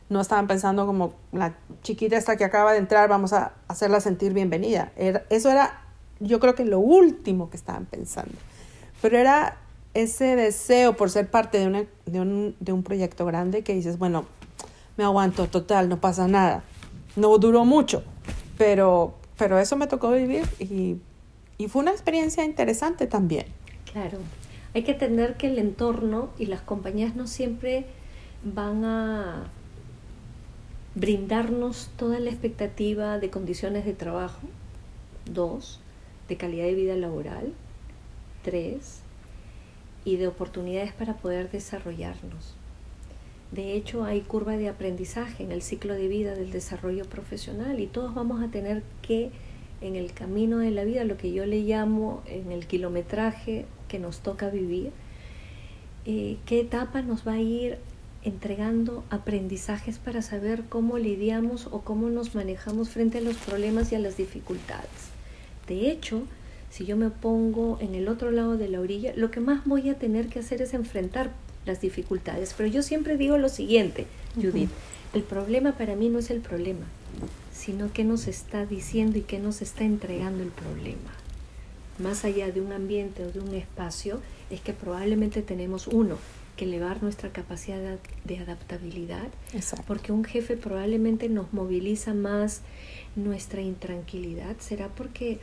No 0.08 0.20
estaban 0.20 0.46
pensando 0.46 0.86
como 0.86 1.14
la 1.32 1.56
chiquita 1.82 2.16
esta 2.16 2.36
que 2.36 2.44
acaba 2.44 2.72
de 2.72 2.78
entrar, 2.78 3.08
vamos 3.08 3.32
a 3.32 3.54
hacerla 3.68 4.00
sentir 4.00 4.32
bienvenida. 4.32 4.92
eso 5.30 5.50
era 5.50 5.80
yo 6.20 6.40
creo 6.40 6.54
que 6.54 6.64
lo 6.64 6.78
último 6.78 7.50
que 7.50 7.56
estaban 7.56 7.86
pensando. 7.86 8.34
Pero 9.02 9.18
era 9.18 9.56
ese 9.94 10.36
deseo 10.36 10.96
por 10.96 11.10
ser 11.10 11.30
parte 11.30 11.58
de, 11.58 11.66
una, 11.66 11.84
de, 12.06 12.20
un, 12.20 12.56
de 12.60 12.72
un 12.72 12.82
proyecto 12.82 13.24
grande 13.24 13.62
que 13.62 13.74
dices, 13.74 13.98
bueno, 13.98 14.26
me 14.96 15.04
aguanto, 15.04 15.46
total, 15.46 15.88
no 15.88 16.00
pasa 16.00 16.28
nada. 16.28 16.64
No 17.16 17.38
duró 17.38 17.64
mucho, 17.64 18.02
pero, 18.58 19.14
pero 19.38 19.58
eso 19.58 19.76
me 19.76 19.86
tocó 19.86 20.10
vivir 20.10 20.44
y, 20.58 20.96
y 21.58 21.68
fue 21.68 21.82
una 21.82 21.92
experiencia 21.92 22.44
interesante 22.44 23.06
también. 23.06 23.46
Claro, 23.92 24.18
hay 24.74 24.82
que 24.82 24.92
entender 24.92 25.36
que 25.36 25.46
el 25.46 25.58
entorno 25.58 26.30
y 26.38 26.46
las 26.46 26.60
compañías 26.60 27.14
no 27.14 27.28
siempre 27.28 27.86
van 28.42 28.84
a 28.84 29.44
brindarnos 30.96 31.90
toda 31.96 32.18
la 32.18 32.30
expectativa 32.30 33.18
de 33.18 33.30
condiciones 33.30 33.84
de 33.84 33.94
trabajo. 33.94 34.40
Dos, 35.24 35.80
de 36.28 36.36
calidad 36.36 36.64
de 36.64 36.74
vida 36.74 36.96
laboral, 36.96 37.54
tres, 38.42 39.00
y 40.04 40.16
de 40.16 40.26
oportunidades 40.28 40.92
para 40.92 41.14
poder 41.14 41.50
desarrollarnos. 41.50 42.54
De 43.50 43.74
hecho, 43.74 44.04
hay 44.04 44.20
curva 44.20 44.56
de 44.56 44.68
aprendizaje 44.68 45.44
en 45.44 45.52
el 45.52 45.62
ciclo 45.62 45.94
de 45.94 46.08
vida 46.08 46.34
del 46.34 46.50
desarrollo 46.50 47.04
profesional 47.04 47.78
y 47.78 47.86
todos 47.86 48.14
vamos 48.14 48.42
a 48.42 48.48
tener 48.48 48.82
que, 49.02 49.30
en 49.80 49.96
el 49.96 50.12
camino 50.12 50.58
de 50.58 50.70
la 50.70 50.84
vida, 50.84 51.04
lo 51.04 51.16
que 51.16 51.32
yo 51.32 51.46
le 51.46 51.60
llamo 51.60 52.22
en 52.26 52.50
el 52.50 52.66
kilometraje 52.66 53.66
que 53.86 53.98
nos 53.98 54.20
toca 54.20 54.50
vivir, 54.50 54.90
eh, 56.04 56.36
qué 56.46 56.60
etapa 56.60 57.02
nos 57.02 57.26
va 57.26 57.34
a 57.34 57.40
ir 57.40 57.78
entregando 58.24 59.04
aprendizajes 59.10 59.98
para 59.98 60.22
saber 60.22 60.64
cómo 60.68 60.98
lidiamos 60.98 61.68
o 61.70 61.82
cómo 61.82 62.08
nos 62.08 62.34
manejamos 62.34 62.88
frente 62.88 63.18
a 63.18 63.20
los 63.20 63.36
problemas 63.36 63.92
y 63.92 63.94
a 63.94 63.98
las 63.98 64.16
dificultades. 64.16 65.12
De 65.68 65.90
hecho, 65.90 66.22
si 66.74 66.86
yo 66.86 66.96
me 66.96 67.08
pongo 67.08 67.78
en 67.80 67.94
el 67.94 68.08
otro 68.08 68.32
lado 68.32 68.56
de 68.56 68.68
la 68.68 68.80
orilla, 68.80 69.12
lo 69.14 69.30
que 69.30 69.38
más 69.38 69.64
voy 69.64 69.90
a 69.90 69.94
tener 69.94 70.26
que 70.26 70.40
hacer 70.40 70.60
es 70.60 70.74
enfrentar 70.74 71.30
las 71.66 71.80
dificultades. 71.80 72.52
Pero 72.56 72.68
yo 72.68 72.82
siempre 72.82 73.16
digo 73.16 73.38
lo 73.38 73.48
siguiente, 73.48 74.08
Judith, 74.34 74.70
el 75.12 75.22
problema 75.22 75.78
para 75.78 75.94
mí 75.94 76.08
no 76.08 76.18
es 76.18 76.30
el 76.30 76.40
problema, 76.40 76.84
sino 77.52 77.92
qué 77.92 78.02
nos 78.02 78.26
está 78.26 78.66
diciendo 78.66 79.18
y 79.18 79.20
qué 79.20 79.38
nos 79.38 79.62
está 79.62 79.84
entregando 79.84 80.42
el 80.42 80.48
problema. 80.48 81.12
Más 82.00 82.24
allá 82.24 82.50
de 82.50 82.60
un 82.60 82.72
ambiente 82.72 83.24
o 83.24 83.30
de 83.30 83.38
un 83.38 83.54
espacio, 83.54 84.20
es 84.50 84.60
que 84.60 84.72
probablemente 84.72 85.42
tenemos 85.42 85.86
uno, 85.86 86.18
que 86.56 86.64
elevar 86.64 87.04
nuestra 87.04 87.30
capacidad 87.30 87.98
de 88.24 88.38
adaptabilidad, 88.38 89.28
porque 89.86 90.10
un 90.10 90.24
jefe 90.24 90.56
probablemente 90.56 91.28
nos 91.28 91.52
moviliza 91.52 92.14
más 92.14 92.62
nuestra 93.14 93.60
intranquilidad, 93.60 94.56
será 94.58 94.88
porque 94.88 95.38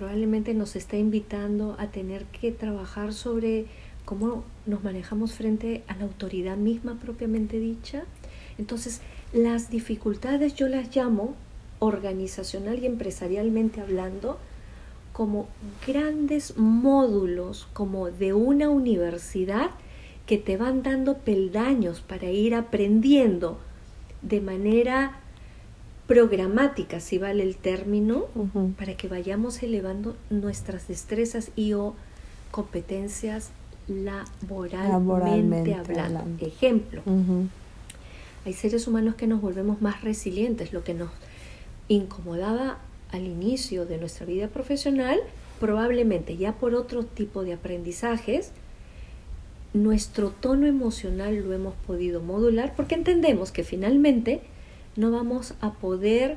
probablemente 0.00 0.54
nos 0.54 0.76
está 0.76 0.96
invitando 0.96 1.76
a 1.78 1.88
tener 1.88 2.24
que 2.24 2.52
trabajar 2.52 3.12
sobre 3.12 3.66
cómo 4.06 4.44
nos 4.64 4.82
manejamos 4.82 5.34
frente 5.34 5.82
a 5.88 5.96
la 5.96 6.04
autoridad 6.04 6.56
misma 6.56 6.94
propiamente 6.94 7.60
dicha. 7.60 8.04
Entonces, 8.56 9.02
las 9.34 9.68
dificultades 9.68 10.54
yo 10.54 10.68
las 10.68 10.96
llamo 10.96 11.34
organizacional 11.80 12.78
y 12.78 12.86
empresarialmente 12.86 13.82
hablando 13.82 14.38
como 15.12 15.48
grandes 15.86 16.56
módulos 16.56 17.68
como 17.74 18.10
de 18.10 18.32
una 18.32 18.70
universidad 18.70 19.68
que 20.24 20.38
te 20.38 20.56
van 20.56 20.82
dando 20.82 21.18
peldaños 21.18 22.00
para 22.00 22.30
ir 22.30 22.54
aprendiendo 22.54 23.58
de 24.22 24.40
manera 24.40 25.20
programática, 26.10 26.98
si 26.98 27.18
vale 27.18 27.44
el 27.44 27.54
término, 27.54 28.26
para 28.76 28.96
que 28.96 29.06
vayamos 29.06 29.62
elevando 29.62 30.16
nuestras 30.28 30.88
destrezas 30.88 31.52
y 31.54 31.74
o 31.74 31.94
competencias 32.50 33.50
laboralmente, 33.86 35.72
hablando. 35.72 36.24
Ejemplo, 36.44 37.02
hay 38.44 38.52
seres 38.54 38.88
humanos 38.88 39.14
que 39.14 39.28
nos 39.28 39.40
volvemos 39.40 39.80
más 39.80 40.02
resilientes, 40.02 40.72
lo 40.72 40.82
que 40.82 40.94
nos 40.94 41.10
incomodaba 41.86 42.78
al 43.12 43.28
inicio 43.28 43.86
de 43.86 43.98
nuestra 43.98 44.26
vida 44.26 44.48
profesional, 44.48 45.20
probablemente 45.60 46.36
ya 46.36 46.54
por 46.54 46.74
otro 46.74 47.04
tipo 47.04 47.44
de 47.44 47.52
aprendizajes, 47.52 48.50
nuestro 49.74 50.30
tono 50.30 50.66
emocional 50.66 51.36
lo 51.36 51.52
hemos 51.52 51.74
podido 51.86 52.20
modular 52.20 52.74
porque 52.74 52.96
entendemos 52.96 53.52
que 53.52 53.62
finalmente 53.62 54.40
no 55.00 55.10
vamos 55.10 55.54
a 55.60 55.72
poder 55.72 56.36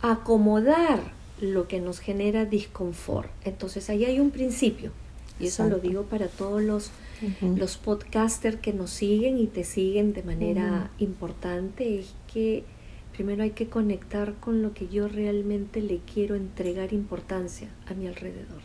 acomodar 0.00 1.00
lo 1.40 1.68
que 1.68 1.80
nos 1.80 1.98
genera 1.98 2.44
disconfort. 2.44 3.30
Entonces 3.44 3.90
ahí 3.90 4.04
hay 4.04 4.20
un 4.20 4.30
principio 4.30 4.92
y 5.40 5.46
eso 5.46 5.68
lo 5.68 5.78
digo 5.78 6.04
para 6.04 6.28
todos 6.28 6.62
los, 6.62 6.90
los 7.42 7.76
podcasters 7.76 8.56
que 8.56 8.72
nos 8.72 8.90
siguen 8.90 9.38
y 9.38 9.46
te 9.46 9.64
siguen 9.64 10.12
de 10.12 10.22
manera 10.22 10.90
importante, 10.98 12.00
es 12.00 12.14
que 12.32 12.64
primero 13.12 13.42
hay 13.42 13.50
que 13.50 13.68
conectar 13.68 14.34
con 14.34 14.62
lo 14.62 14.74
que 14.74 14.88
yo 14.88 15.08
realmente 15.08 15.80
le 15.80 15.98
quiero 16.12 16.34
entregar 16.34 16.92
importancia 16.92 17.68
a 17.86 17.94
mi 17.94 18.06
alrededor. 18.06 18.62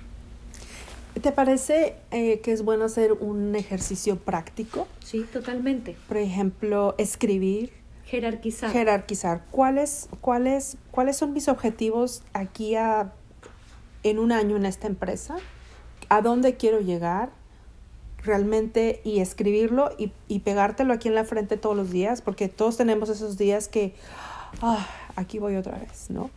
¿Te 1.21 1.31
parece 1.31 1.95
eh, 2.11 2.39
que 2.39 2.51
es 2.51 2.63
bueno 2.63 2.85
hacer 2.85 3.13
un 3.13 3.55
ejercicio 3.55 4.17
práctico? 4.17 4.87
Sí, 5.03 5.25
totalmente. 5.31 5.95
Por 6.07 6.17
ejemplo, 6.17 6.95
escribir. 6.97 7.82
Jerarquizar. 8.05 8.71
Jerarquizar. 8.71 9.43
¿Cuáles, 9.51 10.09
cuáles, 10.21 10.77
¿Cuáles 10.91 11.17
son 11.17 11.33
mis 11.33 11.47
objetivos 11.47 12.23
aquí 12.33 12.75
a, 12.75 13.13
en 14.03 14.19
un 14.19 14.31
año 14.31 14.55
en 14.55 14.65
esta 14.65 14.87
empresa? 14.87 15.37
¿A 16.09 16.21
dónde 16.21 16.55
quiero 16.55 16.79
llegar? 16.81 17.29
Realmente 18.23 19.01
y 19.03 19.19
escribirlo 19.19 19.91
y, 19.97 20.11
y 20.27 20.39
pegártelo 20.39 20.93
aquí 20.93 21.07
en 21.07 21.15
la 21.15 21.23
frente 21.23 21.57
todos 21.57 21.75
los 21.75 21.91
días, 21.91 22.21
porque 22.21 22.49
todos 22.49 22.77
tenemos 22.77 23.09
esos 23.09 23.37
días 23.37 23.67
que, 23.67 23.93
ah, 24.61 24.87
aquí 25.15 25.39
voy 25.39 25.55
otra 25.55 25.77
vez, 25.77 26.09
¿no? 26.09 26.29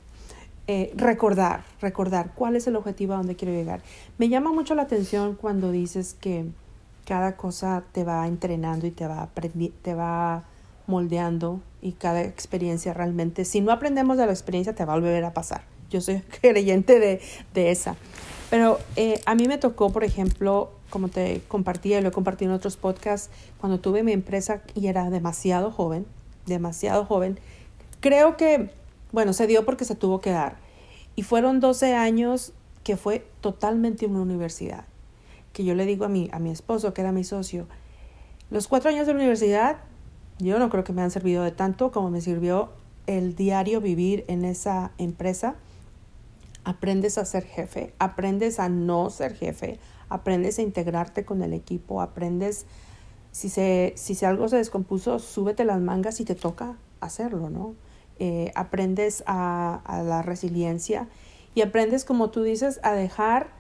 eh, 0.69 0.93
recordar, 0.97 1.63
recordar 1.81 2.33
cuál 2.35 2.57
es 2.57 2.67
el 2.67 2.77
objetivo 2.77 3.15
a 3.15 3.19
donde 3.19 3.37
quiero 3.37 3.55
llegar. 3.55 3.83
Me 4.19 4.29
llama 4.29 4.53
mucho 4.53 4.75
la 4.75 4.83
atención 4.83 5.37
cuando 5.37 5.71
dices 5.71 6.17
que 6.21 6.47
cada 7.05 7.37
cosa 7.37 7.85
te 7.93 8.05
va 8.05 8.27
entrenando 8.27 8.87
y 8.87 8.91
te 8.91 9.07
va, 9.07 9.29
te 9.83 9.95
va 9.95 10.45
moldeando 10.87 11.61
y 11.83 11.93
cada 11.93 12.23
experiencia 12.23 12.95
realmente, 12.95 13.45
si 13.45 13.61
no 13.61 13.73
aprendemos 13.73 14.17
de 14.17 14.27
la 14.27 14.33
experiencia, 14.33 14.75
te 14.75 14.85
va 14.85 14.95
a 14.95 14.97
volver 14.97 15.25
a 15.25 15.35
pasar. 15.35 15.63
Yo 15.91 16.01
soy 16.01 16.21
creyente 16.41 16.99
de, 16.99 17.21
de 17.55 17.71
esa. 17.71 17.97
Pero 18.51 18.79
eh, 18.95 19.21
a 19.27 19.35
mí 19.35 19.49
me 19.49 19.59
tocó, 19.59 19.91
por 19.91 20.05
ejemplo, 20.05 20.71
como 20.91 21.09
te 21.09 21.43
compartía 21.49 21.99
y 21.99 22.03
lo 22.03 22.09
he 22.09 22.13
compartido 22.13 22.53
en 22.53 22.57
otros 22.57 22.77
podcasts, 22.77 23.31
cuando 23.59 23.81
tuve 23.81 24.03
mi 24.03 24.13
empresa 24.13 24.63
y 24.75 24.87
era 24.87 25.11
demasiado 25.11 25.71
joven, 25.71 26.07
demasiado 26.47 27.05
joven, 27.05 27.41
creo 28.01 28.37
que, 28.37 28.71
bueno, 29.13 29.33
se 29.33 29.47
dio 29.47 29.65
porque 29.65 29.85
se 29.85 29.97
tuvo 29.97 30.21
que 30.21 30.31
dar. 30.31 30.57
Y 31.17 31.23
fueron 31.23 31.61
12 31.61 31.95
años 31.95 32.53
que 32.85 32.97
fue 32.97 33.27
totalmente 33.41 34.07
una 34.07 34.21
universidad. 34.21 34.85
Que 35.53 35.65
yo 35.65 35.75
le 35.75 35.87
digo 35.87 36.05
a 36.05 36.09
mi, 36.09 36.29
a 36.33 36.39
mi 36.39 36.51
esposo, 36.51 36.95
que 36.95 37.01
era 37.01 37.11
mi 37.11 37.25
socio, 37.25 37.67
los 38.51 38.69
cuatro 38.69 38.91
años 38.91 39.07
de 39.07 39.13
la 39.13 39.19
universidad, 39.19 39.79
yo 40.39 40.59
no 40.59 40.69
creo 40.69 40.85
que 40.85 40.93
me 40.93 41.03
han 41.03 41.11
servido 41.11 41.43
de 41.43 41.51
tanto 41.51 41.91
como 41.93 42.11
me 42.11 42.21
sirvió 42.21 42.71
el 43.07 43.35
diario 43.35 43.81
vivir 43.81 44.25
en 44.29 44.45
esa 44.45 44.93
empresa. 44.99 45.55
Aprendes 46.65 47.17
a 47.17 47.25
ser 47.25 47.45
jefe, 47.45 47.95
aprendes 47.99 48.59
a 48.59 48.69
no 48.69 49.09
ser 49.11 49.35
jefe, 49.35 49.79
aprendes 50.09 50.59
a 50.59 50.63
integrarte 50.63 51.25
con 51.25 51.43
el 51.43 51.53
equipo, 51.53 52.03
aprendes, 52.03 52.67
si, 53.31 53.49
se, 53.49 53.93
si 53.97 54.25
algo 54.25 54.49
se 54.49 54.57
descompuso, 54.57 55.19
súbete 55.19 55.65
las 55.65 55.81
mangas 55.81 56.21
y 56.21 56.25
te 56.25 56.35
toca 56.35 56.77
hacerlo, 57.01 57.51
¿no? 57.51 57.75
Eh, 58.19 58.51
aprendes 58.55 59.23
a, 59.27 59.81
a 59.85 60.03
la 60.03 60.23
resiliencia 60.23 61.07
y 61.55 61.63
aprendes, 61.63 62.05
como 62.05 62.31
tú 62.31 62.43
dices, 62.43 62.81
a 62.83 62.93
dejar 62.93 63.51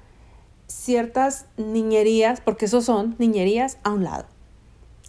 ciertas 0.66 1.46
niñerías, 1.56 2.40
porque 2.40 2.64
eso 2.64 2.82
son 2.82 3.14
niñerías, 3.18 3.78
a 3.84 3.90
un 3.92 4.04
lado. 4.04 4.26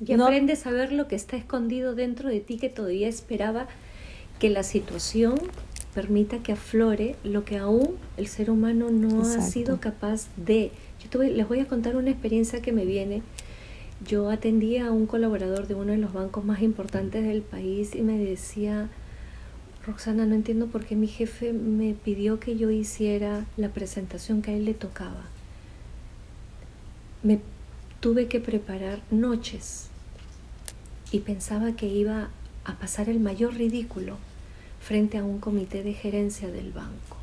Y 0.05 0.13
aprendes 0.13 0.67
a 0.67 0.71
ver 0.71 0.91
lo 0.91 1.07
que 1.07 1.15
está 1.15 1.37
escondido 1.37 1.95
dentro 1.95 2.29
de 2.29 2.39
ti 2.39 2.57
que 2.57 2.69
todavía 2.69 3.07
esperaba 3.07 3.67
que 4.39 4.49
la 4.49 4.63
situación 4.63 5.39
permita 5.95 6.43
que 6.43 6.51
aflore 6.51 7.15
lo 7.23 7.43
que 7.43 7.57
aún 7.57 7.95
el 8.17 8.27
ser 8.27 8.51
humano 8.51 8.91
no 8.91 9.21
ha 9.21 9.41
sido 9.41 9.79
capaz 9.79 10.27
de. 10.37 10.71
Yo 11.11 11.23
les 11.23 11.47
voy 11.47 11.59
a 11.59 11.65
contar 11.65 11.95
una 11.95 12.11
experiencia 12.11 12.61
que 12.61 12.71
me 12.71 12.85
viene. 12.85 13.23
Yo 14.05 14.29
atendía 14.29 14.87
a 14.87 14.91
un 14.91 15.07
colaborador 15.07 15.67
de 15.67 15.73
uno 15.73 15.93
de 15.93 15.97
los 15.97 16.13
bancos 16.13 16.45
más 16.45 16.61
importantes 16.61 17.25
del 17.25 17.41
país 17.41 17.95
y 17.95 18.01
me 18.01 18.19
decía, 18.19 18.89
Roxana, 19.87 20.27
no 20.27 20.35
entiendo 20.35 20.67
por 20.67 20.85
qué 20.85 20.95
mi 20.95 21.07
jefe 21.07 21.51
me 21.51 21.95
pidió 21.95 22.39
que 22.39 22.57
yo 22.57 22.69
hiciera 22.69 23.45
la 23.57 23.69
presentación 23.69 24.43
que 24.43 24.51
a 24.51 24.53
él 24.53 24.65
le 24.65 24.75
tocaba. 24.75 25.23
Me 27.23 27.39
tuve 28.07 28.29
que 28.29 28.39
preparar 28.39 29.01
noches 29.11 29.87
y 31.11 31.19
pensaba 31.19 31.73
que 31.73 31.87
iba 31.87 32.29
a 32.63 32.79
pasar 32.79 33.09
el 33.09 33.19
mayor 33.19 33.55
ridículo 33.55 34.15
frente 34.79 35.17
a 35.17 35.25
un 35.25 35.39
comité 35.39 35.83
de 35.83 35.91
gerencia 35.91 36.47
del 36.49 36.71
banco. 36.71 37.17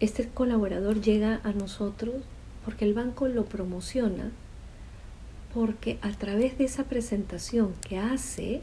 Este 0.00 0.28
colaborador 0.28 1.00
llega 1.00 1.40
a 1.44 1.52
nosotros 1.52 2.16
porque 2.62 2.84
el 2.84 2.92
banco 2.92 3.26
lo 3.26 3.46
promociona, 3.46 4.32
porque 5.54 5.98
a 6.02 6.10
través 6.10 6.58
de 6.58 6.64
esa 6.64 6.84
presentación 6.84 7.72
que 7.88 7.96
hace, 7.96 8.60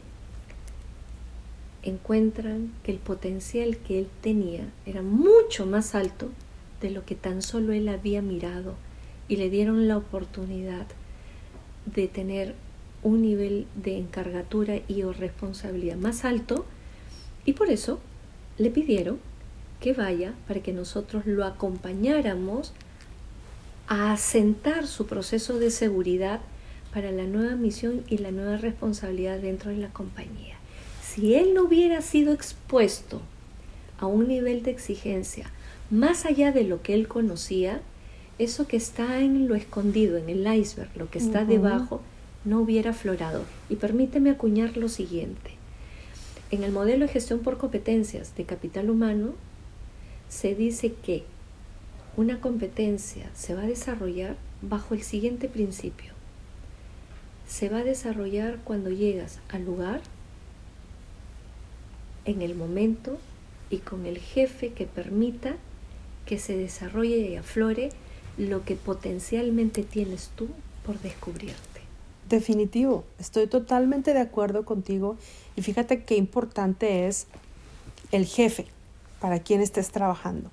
encuentran 1.82 2.72
que 2.84 2.92
el 2.92 2.98
potencial 2.98 3.76
que 3.78 3.98
él 3.98 4.08
tenía 4.20 4.70
era 4.86 5.02
mucho 5.02 5.66
más 5.66 5.96
alto 5.96 6.30
de 6.80 6.90
lo 6.90 7.04
que 7.04 7.16
tan 7.16 7.42
solo 7.42 7.72
él 7.72 7.88
había 7.88 8.22
mirado 8.22 8.76
y 9.28 9.36
le 9.36 9.50
dieron 9.50 9.88
la 9.88 9.96
oportunidad 9.96 10.86
de 11.86 12.08
tener 12.08 12.54
un 13.02 13.22
nivel 13.22 13.66
de 13.74 13.98
encargatura 13.98 14.80
y 14.88 15.02
o 15.02 15.12
responsabilidad 15.12 15.96
más 15.96 16.24
alto 16.24 16.64
y 17.44 17.52
por 17.52 17.70
eso 17.70 18.00
le 18.58 18.70
pidieron 18.70 19.18
que 19.80 19.92
vaya 19.92 20.34
para 20.48 20.60
que 20.60 20.72
nosotros 20.72 21.26
lo 21.26 21.44
acompañáramos 21.44 22.72
a 23.86 24.12
asentar 24.12 24.86
su 24.86 25.06
proceso 25.06 25.58
de 25.58 25.70
seguridad 25.70 26.40
para 26.92 27.12
la 27.12 27.24
nueva 27.24 27.56
misión 27.56 28.02
y 28.08 28.18
la 28.18 28.30
nueva 28.30 28.56
responsabilidad 28.56 29.38
dentro 29.38 29.70
de 29.70 29.76
la 29.76 29.88
compañía. 29.88 30.56
Si 31.02 31.34
él 31.34 31.54
no 31.54 31.64
hubiera 31.64 32.00
sido 32.00 32.32
expuesto 32.32 33.20
a 33.98 34.06
un 34.06 34.28
nivel 34.28 34.62
de 34.62 34.70
exigencia 34.70 35.50
más 35.90 36.24
allá 36.24 36.52
de 36.52 36.64
lo 36.64 36.82
que 36.82 36.94
él 36.94 37.06
conocía, 37.06 37.80
eso 38.38 38.66
que 38.66 38.76
está 38.76 39.20
en 39.20 39.48
lo 39.48 39.54
escondido, 39.54 40.16
en 40.16 40.28
el 40.28 40.46
iceberg, 40.54 40.90
lo 40.96 41.10
que 41.10 41.18
está 41.18 41.44
debajo, 41.44 42.02
no 42.44 42.60
hubiera 42.60 42.90
aflorado. 42.90 43.44
Y 43.68 43.76
permíteme 43.76 44.30
acuñar 44.30 44.76
lo 44.76 44.88
siguiente. 44.88 45.52
En 46.50 46.62
el 46.62 46.72
modelo 46.72 47.06
de 47.06 47.12
gestión 47.12 47.40
por 47.40 47.58
competencias 47.58 48.36
de 48.36 48.44
capital 48.44 48.90
humano, 48.90 49.32
se 50.28 50.54
dice 50.54 50.92
que 50.92 51.24
una 52.16 52.40
competencia 52.40 53.30
se 53.34 53.54
va 53.54 53.62
a 53.62 53.66
desarrollar 53.66 54.36
bajo 54.62 54.94
el 54.94 55.02
siguiente 55.02 55.48
principio. 55.48 56.12
Se 57.48 57.68
va 57.68 57.78
a 57.78 57.84
desarrollar 57.84 58.58
cuando 58.64 58.90
llegas 58.90 59.40
al 59.48 59.64
lugar, 59.64 60.00
en 62.24 62.42
el 62.42 62.54
momento 62.54 63.18
y 63.70 63.78
con 63.78 64.04
el 64.04 64.18
jefe 64.18 64.72
que 64.72 64.84
permita 64.84 65.56
que 66.26 66.38
se 66.38 66.56
desarrolle 66.56 67.18
y 67.18 67.36
aflore 67.36 67.90
lo 68.36 68.64
que 68.64 68.76
potencialmente 68.76 69.82
tienes 69.82 70.30
tú 70.36 70.48
por 70.84 70.98
descubrirte. 71.00 71.80
Definitivo, 72.28 73.04
estoy 73.18 73.46
totalmente 73.46 74.12
de 74.12 74.20
acuerdo 74.20 74.64
contigo 74.64 75.16
y 75.54 75.62
fíjate 75.62 76.04
qué 76.04 76.16
importante 76.16 77.06
es 77.06 77.26
el 78.12 78.26
jefe 78.26 78.66
para 79.20 79.38
quien 79.40 79.60
estés 79.60 79.90
trabajando. 79.90 80.50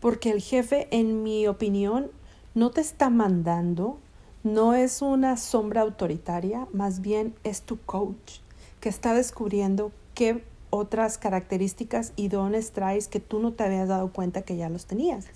Porque 0.00 0.30
el 0.30 0.42
jefe, 0.42 0.88
en 0.90 1.22
mi 1.22 1.46
opinión, 1.46 2.10
no 2.54 2.70
te 2.70 2.80
está 2.80 3.10
mandando, 3.10 3.98
no 4.42 4.74
es 4.74 5.02
una 5.02 5.36
sombra 5.36 5.82
autoritaria, 5.82 6.66
más 6.72 7.00
bien 7.00 7.34
es 7.44 7.62
tu 7.62 7.80
coach 7.80 8.40
que 8.80 8.88
está 8.88 9.14
descubriendo 9.14 9.92
qué 10.14 10.44
otras 10.70 11.16
características 11.16 12.12
y 12.16 12.28
dones 12.28 12.72
traes 12.72 13.08
que 13.08 13.20
tú 13.20 13.38
no 13.38 13.52
te 13.52 13.64
habías 13.64 13.88
dado 13.88 14.12
cuenta 14.12 14.42
que 14.42 14.56
ya 14.56 14.68
los 14.68 14.86
tenías. 14.86 15.26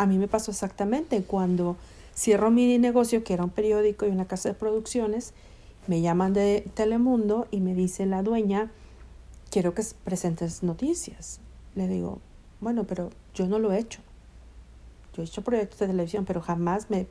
A 0.00 0.06
mí 0.06 0.16
me 0.16 0.28
pasó 0.28 0.50
exactamente 0.50 1.22
cuando 1.24 1.76
cierro 2.16 2.50
mi 2.50 2.78
negocio, 2.78 3.22
que 3.22 3.34
era 3.34 3.44
un 3.44 3.50
periódico 3.50 4.06
y 4.06 4.08
una 4.08 4.24
casa 4.24 4.48
de 4.48 4.54
producciones, 4.54 5.34
me 5.88 6.00
llaman 6.00 6.32
de 6.32 6.66
Telemundo 6.72 7.46
y 7.50 7.60
me 7.60 7.74
dice 7.74 8.06
la 8.06 8.22
dueña, 8.22 8.70
quiero 9.50 9.74
que 9.74 9.82
presentes 10.02 10.62
noticias. 10.62 11.40
Le 11.74 11.86
digo, 11.86 12.18
bueno, 12.62 12.84
pero 12.84 13.10
yo 13.34 13.46
no 13.46 13.58
lo 13.58 13.72
he 13.72 13.78
hecho. 13.78 14.00
Yo 15.14 15.20
he 15.20 15.26
hecho 15.26 15.44
proyectos 15.44 15.80
de 15.80 15.88
televisión, 15.88 16.24
pero 16.24 16.40
jamás 16.40 16.88
me 16.88 17.00
he 17.00 17.06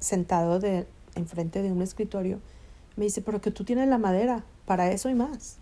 sentado 0.00 0.58
de, 0.58 0.88
enfrente 1.14 1.62
de 1.62 1.70
un 1.70 1.80
escritorio. 1.80 2.40
Me 2.96 3.04
dice, 3.04 3.22
pero 3.22 3.40
que 3.40 3.52
tú 3.52 3.62
tienes 3.62 3.88
la 3.88 3.98
madera 3.98 4.44
para 4.66 4.90
eso 4.90 5.08
y 5.08 5.14
más. 5.14 5.58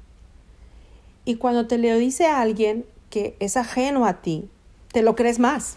Y 1.27 1.37
cuando 1.37 1.67
te 1.67 1.77
lo 1.77 1.95
dice 1.99 2.25
alguien 2.25 2.87
que 3.11 3.37
es 3.39 3.59
ajeno 3.59 4.07
a 4.07 4.23
ti, 4.23 4.49
te 4.95 5.03
lo 5.03 5.15
crees 5.15 5.39
más. 5.39 5.77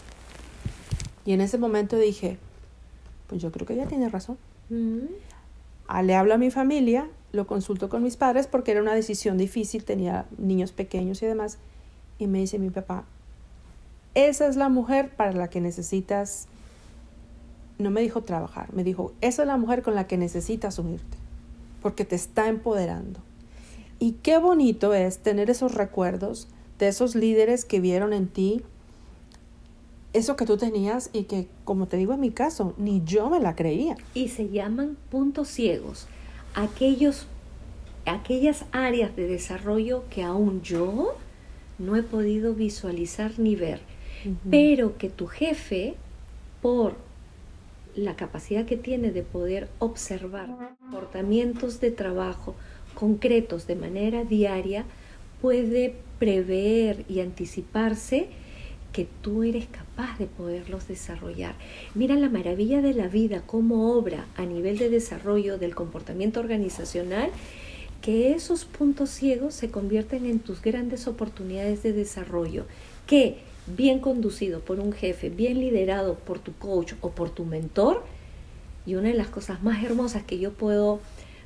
Y 1.24 1.32
en 1.32 1.40
ese 1.40 1.58
momento 1.58 1.96
dije, 1.96 2.38
pues 3.28 3.40
yo 3.40 3.50
creo 3.50 3.66
que 3.66 3.74
ella 3.74 3.86
tiene 3.86 4.08
razón. 4.08 4.36
Mm. 4.70 5.06
Ah, 5.86 6.02
le 6.02 6.14
hablo 6.14 6.34
a 6.34 6.38
mi 6.38 6.50
familia, 6.50 7.08
lo 7.32 7.46
consulto 7.46 7.88
con 7.88 8.02
mis 8.02 8.16
padres 8.16 8.46
porque 8.46 8.72
era 8.72 8.80
una 8.80 8.94
decisión 8.94 9.36
difícil, 9.38 9.84
tenía 9.84 10.26
niños 10.38 10.72
pequeños 10.72 11.22
y 11.22 11.26
demás. 11.26 11.58
Y 12.18 12.26
me 12.26 12.38
dice 12.38 12.58
mi 12.58 12.70
papá, 12.70 13.04
esa 14.14 14.46
es 14.46 14.56
la 14.56 14.68
mujer 14.68 15.10
para 15.10 15.32
la 15.32 15.48
que 15.48 15.60
necesitas, 15.60 16.46
no 17.78 17.90
me 17.90 18.00
dijo 18.00 18.22
trabajar, 18.22 18.72
me 18.72 18.84
dijo, 18.84 19.12
esa 19.20 19.42
es 19.42 19.48
la 19.48 19.56
mujer 19.56 19.82
con 19.82 19.94
la 19.94 20.06
que 20.06 20.16
necesitas 20.16 20.78
unirte, 20.78 21.16
porque 21.82 22.04
te 22.04 22.14
está 22.14 22.48
empoderando. 22.48 23.20
Y 23.98 24.12
qué 24.22 24.38
bonito 24.38 24.94
es 24.94 25.18
tener 25.18 25.50
esos 25.50 25.74
recuerdos 25.74 26.48
de 26.78 26.88
esos 26.88 27.14
líderes 27.14 27.64
que 27.64 27.80
vieron 27.80 28.12
en 28.12 28.28
ti 28.28 28.62
eso 30.14 30.36
que 30.36 30.46
tú 30.46 30.56
tenías 30.56 31.10
y 31.12 31.24
que, 31.24 31.48
como 31.64 31.86
te 31.86 31.96
digo 31.96 32.14
en 32.14 32.20
mi 32.20 32.30
caso, 32.30 32.74
ni 32.78 33.02
yo 33.04 33.28
me 33.28 33.40
la 33.40 33.54
creía. 33.54 33.96
Y 34.14 34.28
se 34.28 34.48
llaman 34.48 34.96
puntos 35.10 35.48
ciegos, 35.48 36.06
aquellos, 36.54 37.26
aquellas 38.06 38.64
áreas 38.72 39.14
de 39.16 39.26
desarrollo 39.26 40.04
que 40.08 40.22
aún 40.22 40.62
yo 40.62 41.16
no 41.78 41.96
he 41.96 42.02
podido 42.02 42.54
visualizar 42.54 43.38
ni 43.38 43.56
ver, 43.56 43.80
pero 44.50 44.96
que 44.96 45.10
tu 45.10 45.26
jefe, 45.26 45.94
por 46.62 46.94
la 47.96 48.16
capacidad 48.16 48.64
que 48.64 48.76
tiene 48.76 49.10
de 49.10 49.22
poder 49.22 49.68
observar 49.80 50.48
comportamientos 50.80 51.80
de 51.80 51.90
trabajo 51.90 52.54
concretos 52.94 53.66
de 53.66 53.74
manera 53.74 54.24
diaria, 54.24 54.84
puede 55.42 55.96
prever 56.20 57.04
y 57.08 57.20
anticiparse 57.20 58.28
que 58.94 59.08
tú 59.22 59.42
eres 59.42 59.66
capaz 59.66 60.18
de 60.18 60.26
poderlos 60.26 60.86
desarrollar. 60.86 61.56
Mira 61.96 62.14
la 62.14 62.30
maravilla 62.30 62.80
de 62.80 62.94
la 62.94 63.08
vida, 63.08 63.42
cómo 63.44 63.92
obra 63.92 64.24
a 64.36 64.46
nivel 64.46 64.78
de 64.78 64.88
desarrollo 64.88 65.58
del 65.58 65.74
comportamiento 65.74 66.38
organizacional, 66.38 67.30
que 68.00 68.32
esos 68.32 68.64
puntos 68.64 69.10
ciegos 69.10 69.52
se 69.52 69.68
convierten 69.68 70.26
en 70.26 70.38
tus 70.38 70.62
grandes 70.62 71.08
oportunidades 71.08 71.82
de 71.82 71.92
desarrollo, 71.92 72.66
que 73.08 73.38
bien 73.66 73.98
conducido 73.98 74.60
por 74.60 74.78
un 74.78 74.92
jefe, 74.92 75.28
bien 75.28 75.58
liderado 75.58 76.14
por 76.14 76.38
tu 76.38 76.52
coach 76.52 76.92
o 77.00 77.10
por 77.10 77.30
tu 77.30 77.44
mentor, 77.44 78.04
y 78.86 78.94
una 78.94 79.08
de 79.08 79.14
las 79.14 79.28
cosas 79.28 79.60
más 79.64 79.82
hermosas 79.82 80.22
que 80.22 80.38
yo 80.38 80.52
puedo 80.52 81.00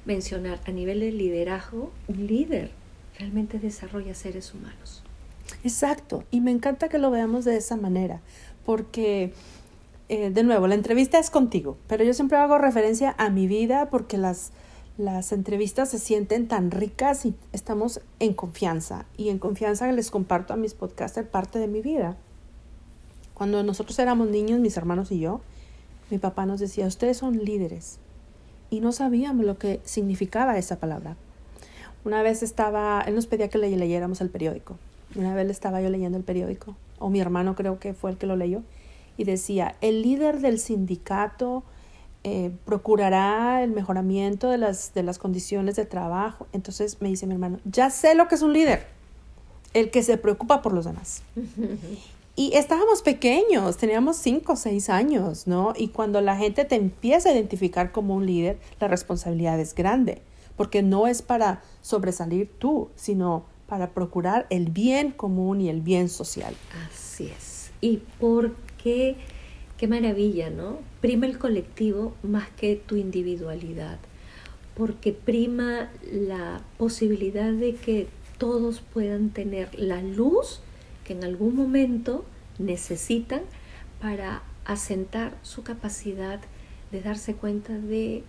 mencionar 0.05 0.61
a 0.67 0.71
nivel 0.71 1.01
de 1.01 1.13
liderazgo, 1.13 1.93
un 2.09 2.27
líder 2.27 2.73
realmente 3.19 3.59
desarrolla 3.59 4.15
seres 4.15 4.53
humanos. 4.53 5.03
Exacto, 5.65 6.23
y 6.31 6.41
me 6.41 6.53
encanta 6.53 6.89
que 6.89 6.99
lo 6.99 7.11
veamos 7.11 7.45
de 7.45 7.57
esa 7.57 7.77
manera, 7.77 8.21
porque, 8.65 9.33
eh, 10.09 10.31
de 10.31 10.43
nuevo, 10.45 10.69
la 10.69 10.77
entrevista 10.77 11.19
es 11.19 11.31
contigo, 11.31 11.77
pero 11.89 12.05
yo 12.05 12.15
siempre 12.15 12.39
hago 12.39 12.59
referencia 12.59 13.15
a 13.19 13.29
mi 13.29 13.49
vida 13.49 13.91
porque 13.91 14.19
las, 14.19 14.53
las 14.99 15.33
entrevistas 15.33 15.89
se 15.89 15.99
sienten 15.99 16.47
tan 16.47 16.71
ricas 16.71 17.27
y 17.27 17.35
estamos 17.53 18.01
en 18.21 18.35
confianza, 18.35 19.07
y 19.17 19.31
en 19.31 19.41
confianza 19.41 19.91
les 19.91 20.13
comparto 20.13 20.55
a 20.55 20.57
mis 20.57 20.75
podcasters 20.75 21.29
parte 21.29 21.59
de 21.59 21.67
mi 21.67 21.83
vida. 21.83 22.17
Cuando 23.35 23.65
nosotros 23.65 23.99
éramos 23.99 24.29
niños, 24.29 24.61
mis 24.61 24.77
hermanos 24.77 25.11
y 25.11 25.19
yo, 25.19 25.41
mi 26.09 26.19
papá 26.19 26.47
nos 26.47 26.61
decía, 26.61 26.87
ustedes 26.87 27.17
son 27.17 27.45
líderes, 27.45 27.99
y 28.71 28.79
no 28.79 28.93
sabíamos 28.93 29.45
lo 29.45 29.59
que 29.59 29.81
significaba 29.83 30.57
esa 30.57 30.77
palabra. 30.79 31.17
Una 32.05 32.23
vez 32.23 32.45
estaba, 32.45 33.03
él 33.05 33.17
nos 33.17 33.27
pedía 33.27 33.49
que 33.49 33.59
le 33.59 33.77
leyéramos 33.77 34.21
el 34.21 34.31
periódico 34.31 34.79
una 35.15 35.35
vez 35.35 35.49
estaba 35.51 35.81
yo 35.81 35.91
leyendo 35.91 36.19
el 36.19 36.25
periódico, 36.25 36.77
o 36.99 37.11
mi 37.11 37.21
hermano 37.21 37.55
creo 37.55 37.79
que 37.79 37.95
fue 37.95 38.11
el 38.11 38.17
que 38.19 38.27
lo 38.27 38.37
leyó, 38.37 38.63
y 39.17 39.25
decía, 39.25 39.77
el 39.81 40.03
líder 40.03 40.41
del 40.41 40.59
sindicato 40.59 41.65
eh, 42.25 42.51
procurará 42.65 43.63
el 43.63 43.71
mejoramiento 43.71 44.51
de 44.51 44.59
las, 44.59 44.93
de 44.95 45.03
las 45.03 45.19
condiciones 45.19 45.77
de 45.77 45.87
trabajo. 45.87 46.47
Entonces 46.53 47.01
me 47.01 47.09
dice 47.09 47.27
mi 47.27 47.35
hermano, 47.35 47.59
ya 47.65 47.91
sé 47.91 48.15
lo 48.15 48.29
que 48.29 48.37
es 48.37 48.43
un 48.43 48.53
líder, 48.53 48.87
el 49.75 49.91
que 49.91 50.03
se 50.03 50.17
preocupa 50.19 50.63
por 50.63 50.73
los 50.73 50.85
demás. 50.85 51.23
Y 52.39 52.55
estábamos 52.57 53.03
pequeños, 53.03 53.79
teníamos 53.79 54.17
cinco 54.17 54.53
o 54.53 54.57
seis 54.57 54.91
años, 54.91 55.49
¿no? 55.49 55.73
Y 55.77 55.89
cuando 55.89 56.21
la 56.21 56.37
gente 56.37 56.65
te 56.65 56.77
empieza 56.77 57.31
a 57.31 57.33
identificar 57.33 57.91
como 57.91 58.15
un 58.15 58.27
líder, 58.27 58.61
la 58.79 58.87
responsabilidad 58.87 59.59
es 59.59 59.75
grande, 59.75 60.23
porque 60.57 60.85
no 60.85 61.09
es 61.09 61.21
para 61.21 61.63
sobresalir 61.83 62.49
tú, 62.61 62.91
sino 62.95 63.43
para 63.69 63.91
procurar 63.91 64.47
el 64.51 64.71
bien 64.71 65.13
común 65.13 65.61
y 65.61 65.69
el 65.69 65.83
bien 65.83 66.09
social. 66.09 66.55
Así 66.91 67.27
es. 67.27 67.71
¿Y 67.81 67.99
por 68.19 68.55
qué? 68.83 69.17
Qué 69.77 69.87
maravilla, 69.87 70.51
¿no? 70.51 70.79
Prima 71.01 71.27
el 71.27 71.39
colectivo 71.39 72.15
más 72.23 72.49
que 72.51 72.75
tu 72.75 72.97
individualidad, 72.97 73.99
porque 74.75 75.13
prima 75.13 75.91
la 76.11 76.63
posibilidad 76.79 77.53
de 77.53 77.75
que 77.75 78.09
todos 78.39 78.81
puedan 78.81 79.31
tener 79.31 79.79
la 79.79 80.03
luz 80.03 80.61
que 81.05 81.13
en 81.13 81.23
algún 81.23 81.55
momento 81.55 82.25
necesitan 82.59 83.43
para 84.01 84.43
asentar 84.65 85.37
su 85.43 85.63
capacidad 85.63 86.41
de 86.91 87.01
darse 87.03 87.35
cuenta 87.35 87.75
de 87.75 88.25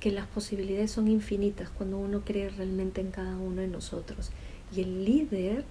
que 0.00 0.12
las 0.12 0.26
posibilidades 0.26 0.90
son 0.90 1.08
infinitas 1.08 1.70
cuando 1.70 1.98
uno 1.98 2.22
cree 2.24 2.50
realmente 2.50 3.00
en 3.00 3.10
cada 3.10 3.36
uno 3.36 3.62
de 3.62 3.68
nosotros. 3.68 4.30
Y 4.74 4.82
el 4.82 5.04
líder 5.04 5.64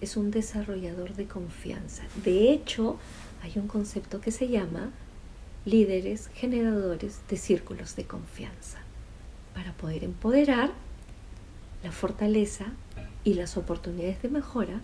es 0.00 0.16
un 0.16 0.30
desarrollador 0.30 1.14
de 1.14 1.26
confianza. 1.26 2.02
De 2.24 2.50
hecho, 2.52 2.96
hay 3.42 3.52
un 3.56 3.68
concepto 3.68 4.20
que 4.20 4.30
se 4.30 4.48
llama 4.48 4.90
líderes 5.64 6.30
generadores 6.34 7.20
de 7.28 7.36
círculos 7.36 7.96
de 7.96 8.04
confianza 8.04 8.78
para 9.54 9.72
poder 9.72 10.04
empoderar 10.04 10.70
la 11.82 11.92
fortaleza 11.92 12.66
y 13.24 13.34
las 13.34 13.56
oportunidades 13.56 14.22
de 14.22 14.28
mejora 14.28 14.80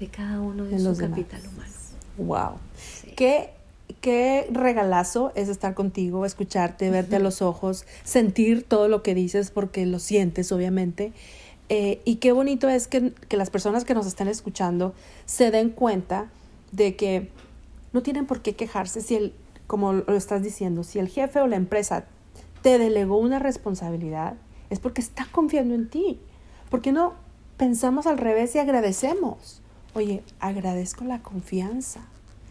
de 0.00 0.08
cada 0.08 0.40
uno 0.40 0.64
de, 0.64 0.78
su 0.78 0.96
capital 0.96 1.40
humano. 1.46 1.72
Wow. 2.16 2.58
Qué, 3.16 3.50
qué 4.00 4.48
regalazo 4.52 5.32
es 5.34 5.48
estar 5.48 5.74
contigo, 5.74 6.24
escucharte, 6.24 6.90
verte 6.90 7.16
a 7.16 7.20
los 7.20 7.42
ojos, 7.42 7.84
sentir 8.04 8.64
todo 8.64 8.88
lo 8.88 9.02
que 9.02 9.14
dices 9.14 9.50
porque 9.50 9.86
lo 9.86 9.98
sientes, 9.98 10.52
obviamente. 10.52 11.12
Eh, 11.68 12.02
y 12.04 12.16
qué 12.16 12.32
bonito 12.32 12.68
es 12.68 12.88
que, 12.88 13.12
que, 13.28 13.36
las 13.36 13.48
personas 13.48 13.84
que 13.84 13.94
nos 13.94 14.06
están 14.06 14.28
escuchando 14.28 14.94
se 15.24 15.50
den 15.50 15.70
cuenta 15.70 16.28
de 16.72 16.94
que 16.94 17.30
no 17.92 18.02
tienen 18.02 18.26
por 18.26 18.42
qué 18.42 18.54
quejarse 18.54 19.00
si 19.00 19.14
el, 19.14 19.32
como 19.66 19.94
lo 19.94 20.14
estás 20.14 20.42
diciendo, 20.42 20.84
si 20.84 20.98
el 20.98 21.08
jefe 21.08 21.40
o 21.40 21.46
la 21.46 21.56
empresa 21.56 22.04
te 22.62 22.78
delegó 22.78 23.16
una 23.18 23.38
responsabilidad, 23.38 24.34
es 24.70 24.78
porque 24.78 25.00
está 25.00 25.26
confiando 25.30 25.74
en 25.74 25.88
ti. 25.88 26.18
porque 26.70 26.92
no 26.92 27.14
pensamos 27.56 28.06
al 28.06 28.18
revés 28.18 28.54
y 28.56 28.58
agradecemos? 28.58 29.62
Oye, 29.94 30.24
agradezco 30.40 31.04
la 31.04 31.20
confianza. 31.22 32.00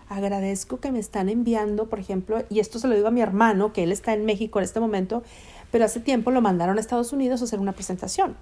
Agradezco 0.08 0.80
que 0.80 0.92
me 0.92 1.00
están 1.00 1.28
enviando, 1.28 1.90
por 1.90 2.00
ejemplo, 2.00 2.44
y 2.50 2.60
esto 2.60 2.80
se 2.80 2.88
lo 2.88 2.96
digo 2.96 3.08
a 3.08 3.12
mi 3.12 3.22
hermano, 3.22 3.74
que 3.74 3.84
él 3.84 3.92
está 3.92 4.14
en 4.14 4.24
México 4.24 4.60
en 4.60 4.66
este 4.66 4.80
momento, 4.80 5.24
pero 5.72 5.84
hace 5.84 6.00
tiempo 6.00 6.32
lo 6.32 6.42
mandaron 6.42 6.78
a 6.78 6.82
Estados 6.82 7.12
Unidos 7.12 7.42
a 7.42 7.46
hacer 7.46 7.60
una 7.60 7.74
presentación 7.74 8.36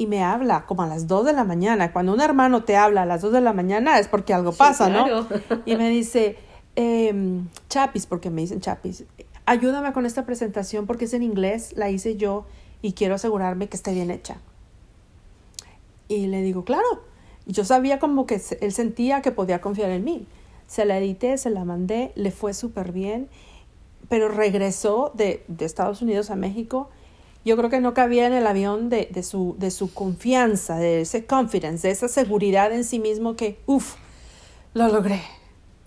y 0.00 0.06
me 0.06 0.24
habla 0.24 0.64
como 0.64 0.80
a 0.80 0.86
las 0.86 1.08
2 1.08 1.26
de 1.26 1.34
la 1.34 1.44
mañana. 1.44 1.92
Cuando 1.92 2.14
un 2.14 2.22
hermano 2.22 2.64
te 2.64 2.74
habla 2.74 3.02
a 3.02 3.04
las 3.04 3.20
2 3.20 3.32
de 3.34 3.42
la 3.42 3.52
mañana 3.52 3.98
es 3.98 4.08
porque 4.08 4.32
algo 4.32 4.50
pasa, 4.50 4.88
¿no? 4.88 5.28
Y 5.66 5.76
me 5.76 5.90
dice, 5.90 6.38
eh, 6.74 7.42
Chapis, 7.68 8.06
porque 8.06 8.30
me 8.30 8.40
dicen 8.40 8.62
Chapis, 8.62 9.04
ayúdame 9.44 9.92
con 9.92 10.06
esta 10.06 10.24
presentación 10.24 10.86
porque 10.86 11.04
es 11.04 11.12
en 11.12 11.22
inglés, 11.22 11.74
la 11.76 11.90
hice 11.90 12.16
yo 12.16 12.46
y 12.80 12.94
quiero 12.94 13.16
asegurarme 13.16 13.68
que 13.68 13.76
esté 13.76 13.92
bien 13.92 14.10
hecha. 14.10 14.38
Y 16.08 16.28
le 16.28 16.40
digo, 16.40 16.64
claro. 16.64 17.02
yo 17.44 17.66
sabía 17.66 17.98
como 17.98 18.24
que 18.24 18.40
él 18.62 18.72
sentía 18.72 19.20
que 19.20 19.32
podía 19.32 19.60
confiar 19.60 19.90
en 19.90 20.02
mí. 20.02 20.26
Se 20.66 20.86
la 20.86 20.96
edité, 20.96 21.36
se 21.36 21.50
la 21.50 21.66
mandé, 21.66 22.12
le 22.14 22.30
fue 22.30 22.54
súper 22.54 22.92
bien, 22.92 23.28
pero 24.08 24.30
regresó 24.30 25.12
de, 25.12 25.44
de 25.48 25.66
Estados 25.66 26.00
Unidos 26.00 26.30
a 26.30 26.36
México 26.36 26.88
yo 27.44 27.56
creo 27.56 27.70
que 27.70 27.80
no 27.80 27.94
cabía 27.94 28.26
en 28.26 28.32
el 28.32 28.46
avión 28.46 28.90
de, 28.90 29.08
de, 29.10 29.22
su, 29.22 29.56
de 29.58 29.70
su 29.70 29.92
confianza, 29.92 30.76
de 30.76 31.02
ese 31.02 31.24
confidence, 31.24 31.86
de 31.88 31.92
esa 31.92 32.08
seguridad 32.08 32.72
en 32.72 32.84
sí 32.84 32.98
mismo 32.98 33.36
que, 33.36 33.58
uff, 33.66 33.96
lo 34.74 34.88
logré. 34.88 35.22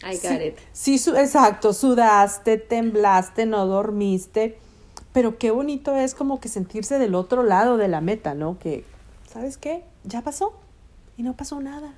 I 0.02 0.18
got 0.18 0.42
it. 0.42 0.58
Sí, 0.74 0.96
exacto, 0.96 1.74
sudaste, 1.74 2.58
temblaste, 2.58 3.46
no 3.46 3.66
dormiste, 3.68 4.58
pero 5.13 5.38
qué 5.38 5.52
bonito 5.52 5.96
es 5.96 6.16
como 6.16 6.39
que 6.39 6.50
sentirse 6.50 6.98
del 7.00 7.16
otro 7.16 7.44
lado 7.44 7.78
de 7.78 7.88
la 7.88 8.02
meta, 8.02 8.34
¿no? 8.34 8.58
Que, 8.60 8.84
¿sabes 9.32 9.58
qué? 9.58 9.84
Ya 10.04 10.22
pasó 10.22 10.54
y 11.18 11.24
no 11.24 11.36
pasó 11.36 11.62
nada. 11.62 11.94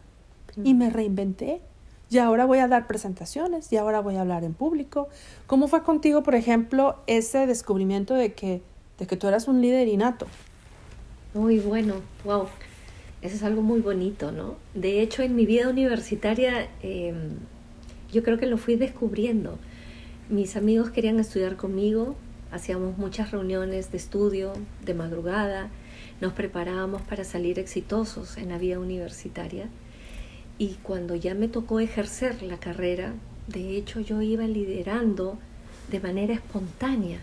Y 0.63 0.73
me 0.73 0.89
reinventé. 0.89 1.61
Y 2.09 2.19
ahora 2.19 2.45
voy 2.45 2.59
a 2.59 2.67
dar 2.67 2.87
presentaciones 2.87 3.73
y 3.73 3.77
ahora 3.77 3.99
voy 3.99 4.15
a 4.15 4.21
hablar 4.21 4.43
en 4.43 4.53
público. 4.53 5.09
¿Cómo 5.47 5.67
fue 5.67 5.83
contigo, 5.83 6.23
por 6.23 6.35
ejemplo, 6.35 6.97
ese 7.07 7.47
descubrimiento 7.47 8.13
de 8.13 8.33
que 8.33 8.61
de 8.99 9.07
que 9.07 9.17
tú 9.17 9.27
eras 9.27 9.47
un 9.47 9.61
líder 9.61 9.87
innato. 9.87 10.27
Muy 11.33 11.59
bueno, 11.59 11.95
wow. 12.23 12.47
Eso 13.21 13.35
es 13.35 13.43
algo 13.43 13.61
muy 13.61 13.81
bonito, 13.81 14.31
¿no? 14.31 14.55
De 14.73 15.01
hecho, 15.01 15.23
en 15.23 15.35
mi 15.35 15.45
vida 15.45 15.67
universitaria 15.67 16.69
em, 16.81 17.37
yo 18.11 18.23
creo 18.23 18.37
que 18.37 18.45
lo 18.45 18.57
fui 18.57 18.75
descubriendo. 18.75 19.57
Mis 20.29 20.55
amigos 20.55 20.91
querían 20.91 21.19
estudiar 21.19 21.55
conmigo, 21.55 22.15
hacíamos 22.51 22.97
muchas 22.97 23.31
reuniones 23.31 23.91
de 23.91 23.97
estudio, 23.97 24.53
de 24.85 24.93
madrugada, 24.93 25.69
nos 26.21 26.33
preparábamos 26.33 27.01
para 27.01 27.23
salir 27.23 27.59
exitosos 27.59 28.37
en 28.37 28.49
la 28.49 28.57
vida 28.57 28.79
universitaria. 28.79 29.69
Y 30.57 30.75
cuando 30.83 31.15
ya 31.15 31.33
me 31.33 31.47
tocó 31.47 31.79
ejercer 31.79 32.41
la 32.43 32.57
carrera, 32.57 33.13
de 33.47 33.75
hecho 33.75 33.99
yo 33.99 34.21
iba 34.21 34.45
liderando 34.47 35.37
de 35.91 35.99
manera 35.99 36.33
espontánea 36.33 37.19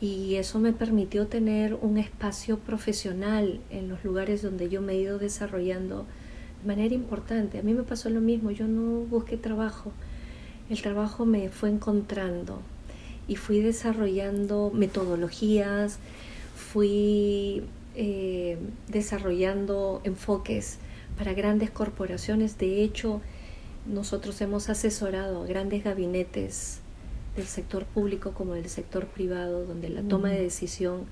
y 0.00 0.36
eso 0.36 0.58
me 0.58 0.72
permitió 0.72 1.26
tener 1.26 1.74
un 1.74 1.98
espacio 1.98 2.58
profesional 2.58 3.60
en 3.70 3.88
los 3.88 4.02
lugares 4.02 4.40
donde 4.40 4.70
yo 4.70 4.80
me 4.80 4.94
he 4.94 5.00
ido 5.00 5.18
desarrollando 5.18 6.06
de 6.62 6.68
manera 6.68 6.94
importante. 6.94 7.58
A 7.58 7.62
mí 7.62 7.74
me 7.74 7.82
pasó 7.82 8.08
lo 8.08 8.20
mismo, 8.20 8.50
yo 8.50 8.66
no 8.66 9.00
busqué 9.00 9.36
trabajo, 9.36 9.92
el 10.70 10.80
trabajo 10.80 11.26
me 11.26 11.50
fue 11.50 11.68
encontrando 11.68 12.62
y 13.28 13.36
fui 13.36 13.60
desarrollando 13.60 14.70
metodologías, 14.72 15.98
fui 16.56 17.64
eh, 17.94 18.56
desarrollando 18.88 20.00
enfoques 20.04 20.78
para 21.18 21.34
grandes 21.34 21.70
corporaciones. 21.70 22.56
De 22.56 22.82
hecho, 22.82 23.20
nosotros 23.86 24.40
hemos 24.40 24.70
asesorado 24.70 25.42
a 25.42 25.46
grandes 25.46 25.84
gabinetes 25.84 26.79
del 27.36 27.46
sector 27.46 27.84
público 27.84 28.32
como 28.32 28.54
del 28.54 28.68
sector 28.68 29.06
privado, 29.06 29.64
donde 29.64 29.88
la 29.88 30.02
toma 30.02 30.30
de 30.30 30.42
decisión 30.42 31.06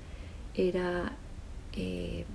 era 0.53 1.13
eh, 1.73 2.25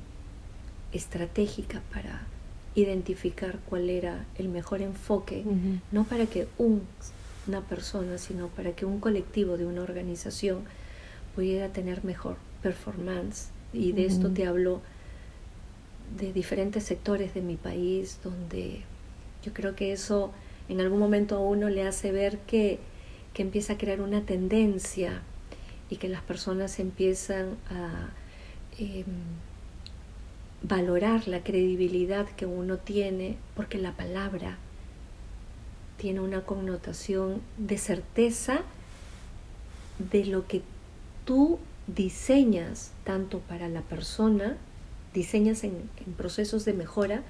estratégica 0.93 1.83
para 1.93 2.27
identificar 2.75 3.59
cuál 3.69 3.91
era 3.91 4.25
el 4.37 4.49
mejor 4.49 4.81
enfoque, 4.83 5.45
no 5.93 6.05
para 6.05 6.27
que 6.27 6.49
una 6.59 7.61
persona, 7.69 8.19
sino 8.19 8.49
para 8.49 8.73
que 8.73 8.85
un 8.85 9.01
colectivo 9.01 9.57
de 9.57 9.67
una 9.67 9.83
organización 9.83 10.65
pudiera 11.35 11.69
tener 11.69 12.05
mejor 12.05 12.37
performance. 12.63 13.49
Y 13.73 13.93
de 13.93 14.07
esto 14.07 14.31
te 14.31 14.47
hablo 14.47 14.81
de 16.19 16.33
diferentes 16.33 16.85
sectores 16.85 17.35
de 17.35 17.43
mi 17.43 17.57
país, 17.57 18.19
donde 18.23 18.83
yo 19.45 19.53
creo 19.53 19.75
que 19.75 19.93
eso 19.93 20.33
en 20.69 20.81
algún 20.81 20.99
momento 20.99 21.37
a 21.37 21.41
uno 21.41 21.69
le 21.69 21.87
hace 21.87 22.13
ver 22.13 22.39
que, 22.41 22.79
que 23.35 23.43
empieza 23.43 23.75
a 23.75 23.79
crear 23.79 24.01
una 24.01 24.23
tendencia 24.23 25.21
y 25.91 25.97
que 25.97 26.09
las 26.09 26.23
personas 26.23 26.79
empiezan 26.79 27.57
a 27.69 28.09
em, 28.79 29.05
valorar 30.63 31.29
la 31.29 31.43
credibilidad 31.43 32.27
que 32.31 32.47
uno 32.47 32.79
tiene, 32.79 33.37
porque 33.55 33.79
la 33.79 33.93
palabra 33.93 34.57
tiene 35.99 36.21
una 36.21 36.43
connotación 36.43 37.43
de 37.59 37.79
certeza 37.79 38.63
de 39.99 40.25
lo 40.25 40.47
que 40.47 40.63
tú 41.25 41.59
diseñas 41.87 42.93
tanto 43.05 43.41
para 43.41 43.69
la 43.69 43.83
persona, 43.83 44.57
diseñas 45.13 45.65
en, 45.65 45.89
procesos 46.17 46.65
de 46.65 46.73
mejora, 46.73 47.23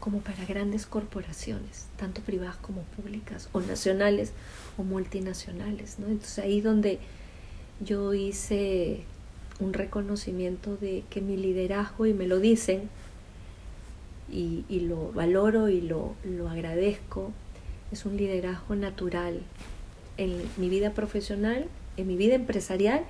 como 0.00 0.20
para 0.20 0.44
grandes 0.44 0.86
corporaciones, 0.86 1.86
tanto 1.96 2.20
privadas 2.20 2.56
como 2.56 2.82
públicas, 2.82 3.48
o 3.52 3.60
nacionales 3.60 4.32
o 4.76 4.84
multinacionales. 4.84 5.96
Entonces 5.98 6.38
ahí 6.38 6.60
donde 6.60 6.98
yo 7.80 8.14
hice 8.14 9.04
un 9.60 9.72
reconocimiento 9.72 10.76
de 10.76 11.04
que 11.10 11.20
mi 11.20 11.36
liderazgo, 11.36 12.06
y 12.06 12.14
me 12.14 12.26
lo 12.26 12.38
dicen, 12.38 12.88
y, 14.30 14.64
lo 14.80 15.10
valoro 15.12 15.68
y 15.68 15.80
lo, 15.80 16.14
lo 16.22 16.48
agradezco, 16.48 17.32
es 17.90 18.04
un 18.04 18.16
liderazgo 18.16 18.76
natural 18.76 19.40
en 20.18 20.42
mi 20.58 20.68
vida 20.68 20.92
profesional, 20.92 21.66
en 21.96 22.06
mi 22.06 22.16
vida 22.16 22.34
empresarial 22.34 23.04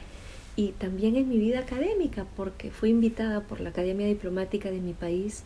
y 0.55 0.73
también 0.73 1.17
en 1.17 1.29
mi 1.29 1.39
vida 1.39 1.61
académica, 1.61 2.25
porque 2.37 2.71
fui 2.71 2.91
invitada 2.91 3.41
por 3.41 3.61
la 3.61 3.71
Academia 3.71 4.07
Diplomática 4.07 4.71
de 4.71 4.81
mi 4.81 4.93
país 4.93 5.43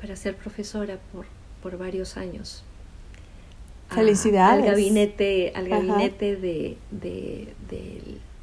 para 0.00 0.16
ser 0.16 0.36
profesora 0.36 0.98
por, 1.12 1.26
por 1.62 1.78
varios 1.78 2.16
años. 2.16 2.64
Felicidades. 3.88 4.64
al 4.64 4.70
gabinete, 4.70 5.52
al 5.54 5.68
gabinete 5.68 6.36
de, 6.36 6.76
de, 6.90 7.54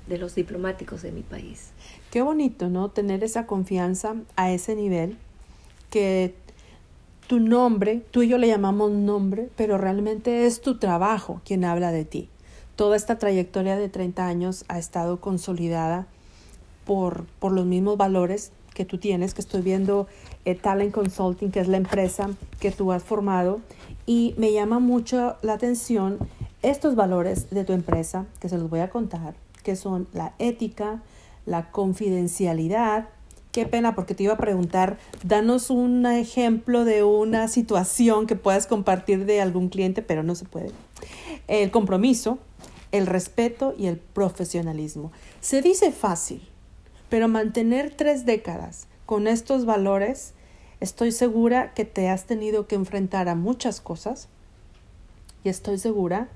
de 0.08 0.18
los 0.18 0.36
diplomáticos 0.36 1.02
de 1.02 1.12
mi 1.12 1.22
país. 1.22 1.72
Qué 2.12 2.22
bonito, 2.22 2.70
¿no? 2.70 2.90
Tener 2.90 3.24
esa 3.24 3.46
confianza 3.46 4.16
a 4.36 4.52
ese 4.52 4.76
nivel, 4.76 5.18
que 5.90 6.34
tu 7.28 7.40
nombre, 7.40 8.04
tú 8.12 8.22
y 8.22 8.28
yo 8.28 8.38
le 8.38 8.48
llamamos 8.48 8.92
nombre, 8.92 9.50
pero 9.56 9.78
realmente 9.78 10.46
es 10.46 10.62
tu 10.62 10.78
trabajo 10.78 11.42
quien 11.46 11.66
habla 11.66 11.92
de 11.92 12.06
ti. 12.06 12.30
Toda 12.76 12.96
esta 12.96 13.18
trayectoria 13.18 13.78
de 13.78 13.90
30 13.90 14.28
años 14.28 14.66
ha 14.68 14.78
estado 14.78 15.20
consolidada 15.20 16.08
por, 16.86 17.26
por 17.40 17.52
los 17.52 17.66
mismos 17.66 17.98
valores 17.98 18.52
que 18.76 18.86
tú 18.86 19.00
tienes, 19.00 19.34
que 19.34 19.42
estoy 19.42 19.62
viendo 19.64 20.06
eh, 20.44 20.54
Talent 20.54 20.94
Consulting, 20.94 21.50
que 21.50 21.62
es 21.62 21.68
la 21.68 21.78
empresa 21.78 22.30
que 22.60 22.70
tú 22.70 22.92
has 22.92 23.02
formado, 23.02 23.62
y 24.06 24.36
me 24.38 24.54
llama 24.54 24.80
mucho 24.80 25.38
la 25.42 25.54
atención 25.54 26.20
estos 26.62 26.96
valores 26.96 27.50
de 27.50 27.64
tu 27.64 27.74
empresa, 27.74 28.26
que 28.40 28.50
se 28.50 28.58
los 28.58 28.70
voy 28.70 28.82
a 28.82 28.90
contar, 28.90 29.34
que 29.64 29.76
son 29.76 30.08
la 30.14 30.34
ética, 30.38 31.02
la 31.46 31.72
confidencialidad. 31.72 33.08
Qué 33.52 33.66
pena 33.66 33.96
porque 33.96 34.14
te 34.14 34.24
iba 34.24 34.34
a 34.34 34.38
preguntar, 34.38 34.98
danos 35.24 35.70
un 35.70 36.06
ejemplo 36.06 36.84
de 36.84 37.04
una 37.04 37.48
situación 37.48 38.28
que 38.28 38.36
puedas 38.36 38.68
compartir 38.68 39.26
de 39.26 39.42
algún 39.42 39.70
cliente, 39.70 40.02
pero 40.02 40.22
no 40.22 40.36
se 40.36 40.46
puede. 40.46 40.72
El 41.48 41.72
compromiso, 41.72 42.40
el 42.92 43.08
respeto 43.08 43.74
y 43.78 43.88
el 43.88 43.98
profesionalismo. 43.98 45.14
Se 45.40 45.62
dice 45.62 45.92
fácil, 45.92 46.42
pero 47.10 47.28
mantener 47.28 47.94
tres 47.96 48.26
décadas 48.26 48.88
con 49.06 49.28
estos 49.28 49.66
valores, 49.66 50.34
estoy 50.80 51.12
segura 51.12 51.74
que 51.74 51.86
te 51.86 52.10
has 52.10 52.26
tenido 52.26 52.68
que 52.68 52.76
enfrentar 52.76 53.30
a 53.30 53.36
muchas 53.36 53.82
cosas 53.82 54.28
y 55.44 55.50
estoy 55.50 55.78
segura 55.78 56.30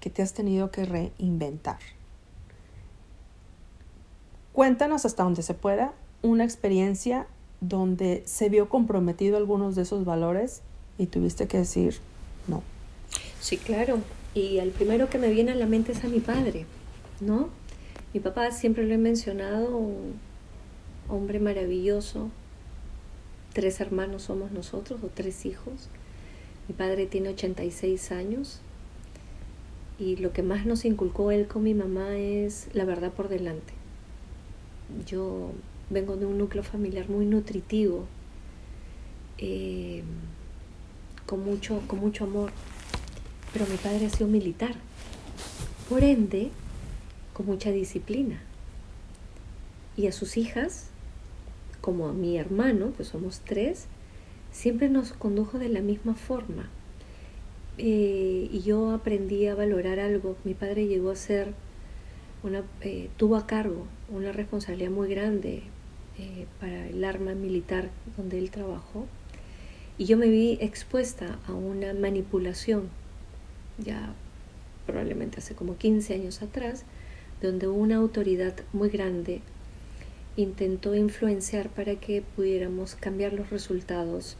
que 0.00 0.10
te 0.10 0.22
has 0.22 0.32
tenido 0.32 0.70
que 0.70 0.84
reinventar. 0.84 1.78
Cuéntanos 4.52 5.04
hasta 5.04 5.24
donde 5.24 5.42
se 5.42 5.54
pueda 5.54 5.92
una 6.22 6.44
experiencia 6.44 7.26
donde 7.60 8.22
se 8.26 8.48
vio 8.48 8.68
comprometido 8.68 9.36
algunos 9.36 9.74
de 9.74 9.82
esos 9.82 10.04
valores 10.04 10.62
y 10.98 11.06
tuviste 11.06 11.46
que 11.48 11.58
decir 11.58 11.98
no. 12.46 12.62
Sí, 13.40 13.56
claro. 13.56 13.98
Y 14.34 14.58
el 14.58 14.70
primero 14.70 15.08
que 15.08 15.18
me 15.18 15.30
viene 15.30 15.52
a 15.52 15.54
la 15.54 15.66
mente 15.66 15.92
es 15.92 16.04
a 16.04 16.08
mi 16.08 16.20
padre, 16.20 16.66
¿no? 17.20 17.48
Mi 18.14 18.20
papá 18.20 18.50
siempre 18.50 18.86
lo 18.86 18.94
he 18.94 18.98
mencionado, 18.98 19.76
un 19.76 20.14
hombre 21.08 21.38
maravilloso. 21.40 22.30
Tres 23.52 23.80
hermanos 23.80 24.22
somos 24.22 24.50
nosotros, 24.52 25.02
o 25.02 25.08
tres 25.08 25.44
hijos. 25.44 25.90
Mi 26.68 26.74
padre 26.74 27.06
tiene 27.06 27.28
86 27.28 28.12
años 28.12 28.60
y 29.98 30.16
lo 30.16 30.32
que 30.32 30.42
más 30.42 30.64
nos 30.64 30.86
inculcó 30.86 31.30
él 31.30 31.46
con 31.46 31.62
mi 31.62 31.74
mamá 31.74 32.16
es 32.16 32.68
la 32.72 32.84
verdad 32.86 33.12
por 33.12 33.28
delante 33.28 33.74
yo 35.06 35.52
vengo 35.90 36.16
de 36.16 36.26
un 36.26 36.38
núcleo 36.38 36.62
familiar 36.62 37.08
muy 37.08 37.26
nutritivo, 37.26 38.06
eh, 39.38 40.02
con, 41.26 41.44
mucho, 41.44 41.82
con 41.86 41.98
mucho 41.98 42.24
amor, 42.24 42.52
pero 43.52 43.66
mi 43.66 43.76
padre 43.76 44.06
ha 44.06 44.10
sido 44.10 44.28
militar, 44.28 44.74
por 45.88 46.02
ende, 46.04 46.50
con 47.34 47.44
mucha 47.44 47.70
disciplina. 47.70 48.40
Y 49.96 50.06
a 50.06 50.12
sus 50.12 50.38
hijas, 50.38 50.88
como 51.82 52.08
a 52.08 52.14
mi 52.14 52.38
hermano, 52.38 52.92
pues 52.96 53.08
somos 53.08 53.40
tres, 53.40 53.86
siempre 54.50 54.88
nos 54.88 55.12
condujo 55.12 55.58
de 55.58 55.68
la 55.68 55.82
misma 55.82 56.14
forma. 56.14 56.70
Eh, 57.76 58.48
y 58.50 58.62
yo 58.62 58.90
aprendí 58.90 59.46
a 59.48 59.54
valorar 59.54 60.00
algo. 60.00 60.36
Mi 60.44 60.54
padre 60.54 60.86
llegó 60.86 61.10
a 61.10 61.16
ser 61.16 61.52
una, 62.42 62.62
eh, 62.80 63.10
tuvo 63.16 63.36
a 63.36 63.46
cargo 63.46 63.86
una 64.10 64.30
responsabilidad 64.32 64.90
muy 64.90 65.08
grande 65.08 65.62
eh, 66.18 66.46
para 66.60 66.86
el 66.88 67.02
arma 67.02 67.34
militar 67.34 67.90
donde 68.16 68.38
él 68.38 68.50
trabajó 68.50 69.06
y 69.96 70.04
yo 70.04 70.16
me 70.16 70.28
vi 70.28 70.58
expuesta 70.60 71.38
a 71.48 71.52
una 71.54 71.94
manipulación 71.94 72.88
ya 73.78 74.14
probablemente 74.86 75.38
hace 75.38 75.54
como 75.54 75.76
15 75.76 76.14
años 76.14 76.42
atrás 76.42 76.84
donde 77.40 77.68
una 77.68 77.96
autoridad 77.96 78.54
muy 78.72 78.88
grande 78.88 79.40
intentó 80.36 80.94
influenciar 80.94 81.68
para 81.68 81.96
que 81.96 82.22
pudiéramos 82.22 82.94
cambiar 82.94 83.32
los 83.32 83.50
resultados 83.50 84.36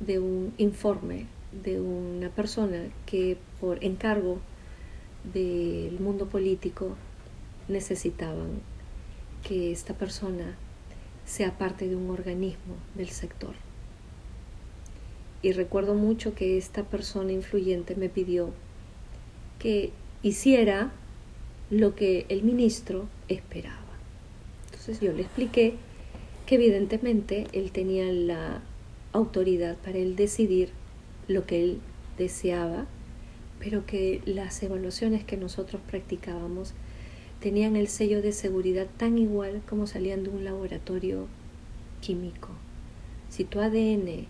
de 0.00 0.18
un 0.18 0.52
informe 0.58 1.26
de 1.64 1.80
una 1.80 2.28
persona 2.30 2.84
que 3.06 3.36
por 3.60 3.82
encargo 3.84 4.38
del 5.32 6.00
mundo 6.00 6.26
político 6.26 6.96
necesitaban 7.68 8.60
que 9.42 9.70
esta 9.72 9.94
persona 9.94 10.56
sea 11.24 11.56
parte 11.58 11.88
de 11.88 11.96
un 11.96 12.10
organismo 12.10 12.74
del 12.94 13.10
sector. 13.10 13.54
Y 15.42 15.52
recuerdo 15.52 15.94
mucho 15.94 16.34
que 16.34 16.56
esta 16.56 16.84
persona 16.84 17.32
influyente 17.32 17.96
me 17.96 18.08
pidió 18.08 18.50
que 19.58 19.92
hiciera 20.22 20.92
lo 21.72 21.94
que 21.94 22.26
el 22.28 22.42
ministro 22.42 23.08
esperaba. 23.28 23.78
Entonces 24.66 25.00
yo 25.00 25.10
le 25.14 25.22
expliqué 25.22 25.76
que 26.44 26.56
evidentemente 26.56 27.46
él 27.52 27.72
tenía 27.72 28.12
la 28.12 28.60
autoridad 29.14 29.78
para 29.78 29.96
él 29.96 30.14
decidir 30.14 30.68
lo 31.28 31.46
que 31.46 31.64
él 31.64 31.80
deseaba, 32.18 32.84
pero 33.58 33.86
que 33.86 34.20
las 34.26 34.62
evaluaciones 34.62 35.24
que 35.24 35.38
nosotros 35.38 35.80
practicábamos 35.88 36.74
tenían 37.40 37.74
el 37.76 37.88
sello 37.88 38.20
de 38.20 38.32
seguridad 38.32 38.86
tan 38.98 39.16
igual 39.16 39.62
como 39.66 39.86
salían 39.86 40.24
de 40.24 40.28
un 40.28 40.44
laboratorio 40.44 41.26
químico. 42.02 42.50
Si 43.30 43.44
tu 43.44 43.60
ADN 43.60 44.26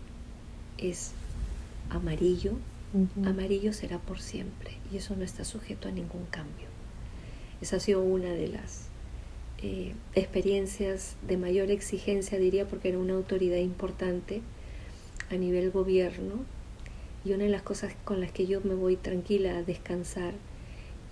es 0.77 1.11
amarillo, 1.89 2.53
amarillo 3.25 3.73
será 3.73 3.99
por 3.99 4.21
siempre 4.21 4.77
y 4.93 4.97
eso 4.97 5.13
no 5.17 5.25
está 5.25 5.43
sujeto 5.43 5.89
a 5.89 5.91
ningún 5.91 6.23
cambio. 6.31 6.72
Esa 7.63 7.77
ha 7.77 7.79
sido 7.79 8.01
una 8.01 8.33
de 8.33 8.49
las 8.49 8.87
eh, 9.59 9.93
experiencias 10.15 11.15
de 11.25 11.37
mayor 11.37 11.71
exigencia, 11.71 12.37
diría, 12.37 12.67
porque 12.67 12.89
era 12.89 12.97
una 12.97 13.13
autoridad 13.13 13.55
importante 13.55 14.41
a 15.31 15.35
nivel 15.35 15.71
gobierno. 15.71 16.43
Y 17.23 17.31
una 17.31 17.45
de 17.45 17.49
las 17.49 17.61
cosas 17.61 17.95
con 18.03 18.19
las 18.19 18.33
que 18.33 18.47
yo 18.47 18.59
me 18.65 18.73
voy 18.73 18.97
tranquila 18.97 19.57
a 19.57 19.63
descansar 19.63 20.33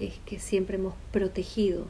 es 0.02 0.20
que 0.26 0.40
siempre 0.40 0.76
hemos 0.76 0.94
protegido 1.14 1.86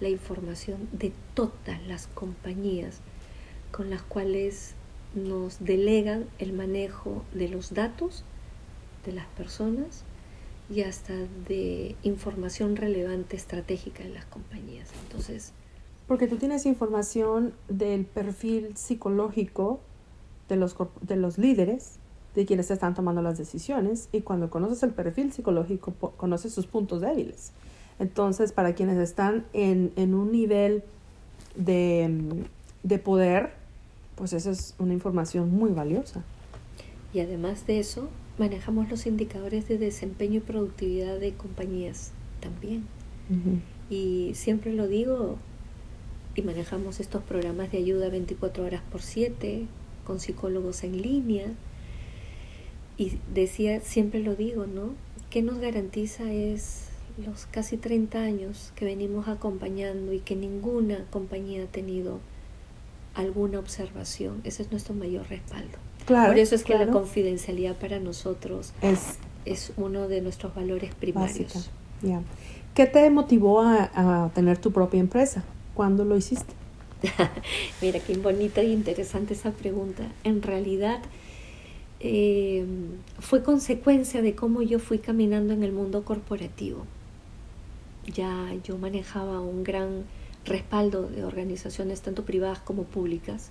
la 0.00 0.08
información 0.08 0.88
de 0.92 1.12
todas 1.34 1.86
las 1.86 2.06
compañías 2.06 3.00
con 3.72 3.90
las 3.90 4.00
cuales 4.00 4.72
nos 5.14 5.62
delegan 5.62 6.24
el 6.38 6.54
manejo 6.54 7.26
de 7.34 7.50
los 7.50 7.74
datos 7.74 8.24
de 9.04 9.12
las 9.12 9.26
personas 9.26 10.04
y 10.70 10.82
hasta 10.82 11.14
de 11.48 11.96
información 12.02 12.76
relevante 12.76 13.36
estratégica 13.36 14.02
en 14.02 14.14
las 14.14 14.24
compañías. 14.26 14.88
Entonces, 15.04 15.52
porque 16.06 16.26
tú 16.26 16.36
tienes 16.36 16.66
información 16.66 17.52
del 17.68 18.04
perfil 18.04 18.76
psicológico 18.76 19.80
de 20.48 20.56
los, 20.56 20.74
de 21.02 21.16
los 21.16 21.38
líderes, 21.38 21.96
de 22.34 22.46
quienes 22.46 22.70
están 22.70 22.94
tomando 22.94 23.20
las 23.20 23.36
decisiones, 23.36 24.08
y 24.12 24.22
cuando 24.22 24.48
conoces 24.48 24.82
el 24.82 24.90
perfil 24.90 25.32
psicológico, 25.32 25.92
conoces 26.16 26.52
sus 26.52 26.66
puntos 26.66 27.00
débiles. 27.00 27.52
Entonces, 27.98 28.52
para 28.52 28.74
quienes 28.74 28.96
están 28.98 29.44
en, 29.52 29.92
en 29.96 30.14
un 30.14 30.32
nivel 30.32 30.82
de, 31.56 32.44
de 32.82 32.98
poder, 32.98 33.52
pues 34.14 34.32
esa 34.32 34.50
es 34.50 34.74
una 34.78 34.94
información 34.94 35.50
muy 35.50 35.72
valiosa. 35.72 36.22
Y 37.12 37.20
además 37.20 37.66
de 37.66 37.80
eso, 37.80 38.08
manejamos 38.38 38.88
los 38.88 39.06
indicadores 39.06 39.68
de 39.68 39.78
desempeño 39.78 40.36
y 40.36 40.40
productividad 40.40 41.18
de 41.18 41.32
compañías 41.32 42.12
también. 42.40 42.86
Y 43.90 44.32
siempre 44.34 44.72
lo 44.72 44.86
digo, 44.88 45.38
y 46.34 46.42
manejamos 46.42 47.00
estos 47.00 47.22
programas 47.24 47.72
de 47.72 47.78
ayuda 47.78 48.08
24 48.08 48.64
horas 48.64 48.82
por 48.92 49.02
7 49.02 49.66
con 50.06 50.20
psicólogos 50.20 50.84
en 50.84 51.02
línea. 51.02 51.46
Y 52.96 53.18
decía, 53.32 53.80
siempre 53.80 54.20
lo 54.20 54.34
digo, 54.34 54.66
¿no? 54.66 54.94
¿Qué 55.30 55.42
nos 55.42 55.58
garantiza 55.58 56.32
es 56.32 56.88
los 57.24 57.46
casi 57.46 57.76
30 57.76 58.22
años 58.22 58.72
que 58.76 58.84
venimos 58.84 59.28
acompañando 59.28 60.12
y 60.12 60.20
que 60.20 60.36
ninguna 60.36 61.04
compañía 61.10 61.64
ha 61.64 61.66
tenido 61.66 62.20
alguna 63.14 63.58
observación? 63.58 64.40
Ese 64.44 64.62
es 64.62 64.70
nuestro 64.70 64.94
mayor 64.94 65.28
respaldo. 65.28 65.78
Por 66.08 66.38
eso 66.38 66.54
es 66.54 66.64
que 66.64 66.74
la 66.74 66.86
confidencialidad 66.86 67.76
para 67.76 67.98
nosotros 67.98 68.72
es, 68.80 69.18
es 69.44 69.72
uno 69.76 70.08
de 70.08 70.20
nuestros 70.20 70.54
valores 70.54 70.94
primarios. 70.94 71.70
¿Qué 72.74 72.86
te 72.86 73.10
motivó 73.10 73.60
a, 73.60 74.30
tener 74.34 74.58
tu 74.58 74.72
propia 74.72 75.00
empresa? 75.00 75.44
¿Cuándo 75.74 76.04
lo 76.04 76.16
hiciste? 76.16 76.54
Mira, 77.82 78.00
qué 78.00 78.16
bonita 78.16 78.62
y 78.62 78.72
interesante 78.72 79.34
esa 79.34 79.50
pregunta. 79.50 80.04
En 80.24 80.42
realidad 80.42 81.00
eh, 82.00 82.64
fue 83.18 83.42
consecuencia 83.42 84.22
de 84.22 84.34
cómo 84.34 84.62
yo 84.62 84.78
fui 84.78 84.98
caminando 84.98 85.52
en 85.52 85.62
el 85.62 85.72
mundo 85.72 86.04
corporativo. 86.04 86.86
Ya 88.06 88.54
yo 88.64 88.78
manejaba 88.78 89.40
un 89.40 89.64
gran 89.64 90.04
respaldo 90.44 91.08
de 91.08 91.24
organizaciones 91.24 92.00
tanto 92.00 92.24
privadas 92.24 92.60
como 92.60 92.84
públicas 92.84 93.50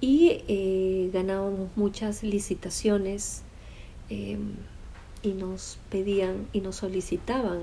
y 0.00 0.42
eh, 0.48 1.10
ganábamos 1.12 1.70
muchas 1.76 2.22
licitaciones 2.22 3.42
em, 4.10 4.54
y 5.22 5.28
nos 5.28 5.78
pedían 5.90 6.46
y 6.52 6.60
nos 6.60 6.76
solicitaban 6.76 7.60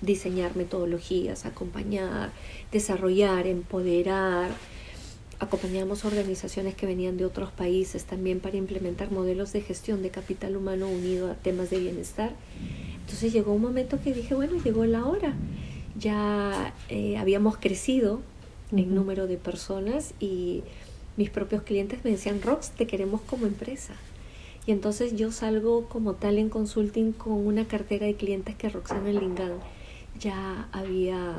diseñar 0.00 0.56
metodologías, 0.56 1.44
acompañar, 1.44 2.30
desarrollar, 2.70 3.46
empoderar. 3.46 4.50
Acompañamos 5.40 6.04
organizaciones 6.04 6.74
que 6.74 6.86
venían 6.86 7.16
de 7.16 7.24
otros 7.24 7.50
países 7.50 8.04
también 8.04 8.38
para 8.38 8.56
implementar 8.56 9.10
modelos 9.10 9.52
de 9.52 9.60
gestión 9.60 10.02
de 10.02 10.10
capital 10.10 10.56
humano 10.56 10.88
unido 10.88 11.30
a 11.30 11.34
temas 11.34 11.70
de 11.70 11.80
bienestar. 11.80 12.32
Entonces 13.00 13.32
llegó 13.32 13.52
un 13.52 13.62
momento 13.62 14.00
que 14.00 14.14
dije, 14.14 14.34
bueno, 14.34 14.54
llegó 14.62 14.84
la 14.86 15.04
hora. 15.04 15.34
Ya 15.98 16.72
eh, 16.88 17.16
habíamos 17.18 17.56
crecido 17.58 18.20
en 18.70 18.94
número 18.94 19.26
de 19.26 19.36
personas 19.36 20.14
y 20.20 20.62
mis 21.16 21.30
propios 21.30 21.62
clientes 21.62 22.04
me 22.04 22.10
decían, 22.10 22.40
Rox, 22.42 22.70
te 22.70 22.86
queremos 22.86 23.20
como 23.22 23.46
empresa. 23.46 23.94
Y 24.66 24.72
entonces 24.72 25.16
yo 25.16 25.32
salgo 25.32 25.86
como 25.88 26.14
tal 26.14 26.38
en 26.38 26.48
consulting 26.48 27.12
con 27.12 27.32
una 27.32 27.66
cartera 27.66 28.06
de 28.06 28.14
clientes 28.14 28.54
que 28.54 28.68
Roxana 28.68 29.10
Lingán 29.10 29.54
ya 30.18 30.68
había 30.72 31.34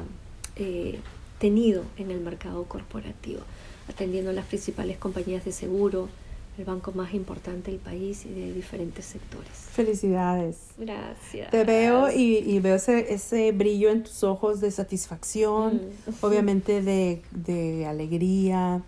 eh, 0.57 0.99
tenido 1.39 1.83
en 1.97 2.11
el 2.11 2.19
mercado 2.19 2.65
corporativo, 2.65 3.41
atendiendo 3.89 4.31
a 4.31 4.33
las 4.33 4.45
principales 4.45 4.97
compañías 4.97 5.45
de 5.45 5.53
seguro, 5.53 6.09
el 6.57 6.65
banco 6.65 6.91
más 6.91 7.13
importante 7.13 7.71
del 7.71 7.79
país 7.79 8.25
y 8.25 8.33
de 8.33 8.53
diferentes 8.53 9.05
sectores. 9.05 9.51
Felicidades. 9.71 10.57
Gracias. 10.77 11.49
Te 11.49 11.63
veo 11.63 12.11
y, 12.11 12.59
veo 12.59 12.75
ese, 12.75 13.11
ese, 13.11 13.51
brillo 13.51 13.89
en 13.89 14.03
tus 14.03 14.23
ojos 14.23 14.61
de 14.61 14.69
satisfacción, 14.69 15.81
mm. 16.05 16.11
obviamente 16.21 16.81
de, 16.81 17.21
de 17.31 17.87
alegría, 17.87 18.83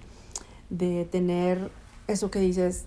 de 0.69 1.05
tener 1.05 1.71
eso 2.07 2.31
que 2.31 2.39
dices, 2.39 2.85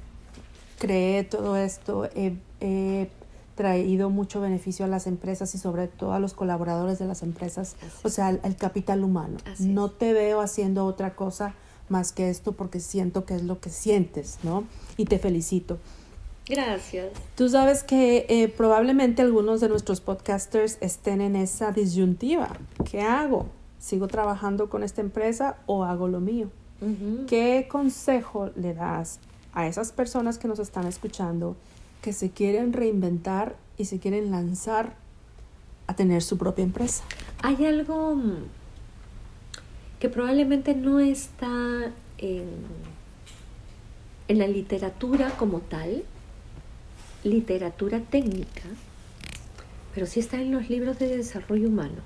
creé 0.78 1.24
todo 1.24 1.56
esto, 1.56 2.08
he, 2.14 3.08
traído 3.54 4.08
mucho 4.08 4.40
beneficio 4.40 4.84
a 4.84 4.88
las 4.88 5.08
empresas 5.08 5.52
y 5.56 5.58
sobre 5.58 5.88
todo 5.88 6.12
a 6.12 6.20
los 6.20 6.32
colaboradores 6.32 7.00
de 7.00 7.06
las 7.06 7.24
empresas, 7.24 7.74
o 8.04 8.08
sea, 8.08 8.30
el, 8.30 8.54
capital 8.54 9.02
humano. 9.02 9.36
no 9.58 9.90
te 9.90 10.12
veo 10.12 10.40
haciendo 10.40 10.86
otra 10.86 11.16
cosa 11.16 11.56
más 11.88 12.12
que 12.12 12.30
esto 12.30 12.52
porque 12.52 12.78
siento 12.78 13.24
que 13.24 13.34
es 13.34 13.42
lo 13.42 13.58
que 13.60 13.70
sientes, 13.70 14.38
¿no? 14.44 14.62
Y 14.96 15.06
te 15.06 15.18
felicito. 15.18 15.78
Gracias. 16.48 17.08
Tú 17.34 17.48
sabes 17.48 17.82
que 17.82 18.26
eh, 18.28 18.48
probablemente 18.48 19.22
algunos 19.22 19.60
de 19.60 19.68
nuestros 19.68 20.00
podcasters 20.00 20.78
estén 20.80 21.20
en 21.20 21.36
esa 21.36 21.72
disyuntiva. 21.72 22.56
¿Qué 22.90 23.02
hago? 23.02 23.46
¿Sigo 23.78 24.08
trabajando 24.08 24.70
con 24.70 24.82
esta 24.82 25.02
empresa 25.02 25.56
o 25.66 25.84
hago 25.84 26.08
lo 26.08 26.20
mío? 26.20 26.48
¿Qué 27.26 27.66
consejo 27.68 28.50
le 28.54 28.72
das 28.72 29.18
a 29.52 29.66
esas 29.66 29.90
personas 29.90 30.38
que 30.38 30.46
nos 30.46 30.60
están 30.60 30.86
escuchando 30.86 31.56
que 32.02 32.12
se 32.12 32.30
quieren 32.30 32.72
reinventar 32.72 33.56
y 33.76 33.86
se 33.86 33.98
quieren 33.98 34.30
lanzar 34.30 34.94
a 35.88 35.96
tener 35.96 36.22
su 36.22 36.38
propia 36.38 36.62
empresa? 36.62 37.02
Hay 37.42 37.64
algo 37.66 38.14
mm, 38.14 38.44
que 39.98 40.08
probablemente 40.08 40.76
no 40.76 41.00
está 41.00 41.90
en, 42.18 42.48
en 44.28 44.38
la 44.38 44.46
literatura 44.46 45.30
como 45.30 45.58
tal, 45.58 46.04
literatura 47.24 47.98
técnica, 47.98 48.62
pero 49.92 50.06
sí 50.06 50.20
está 50.20 50.40
en 50.40 50.52
los 50.52 50.70
libros 50.70 51.00
de 51.00 51.16
desarrollo 51.16 51.66
humano. 51.66 52.02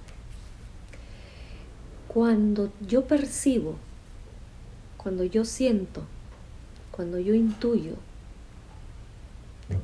Cuando 2.08 2.72
yo 2.86 3.04
percibo 3.04 3.76
cuando 5.02 5.24
yo 5.24 5.44
siento, 5.44 6.04
cuando 6.90 7.18
yo 7.18 7.34
intuyo 7.34 7.94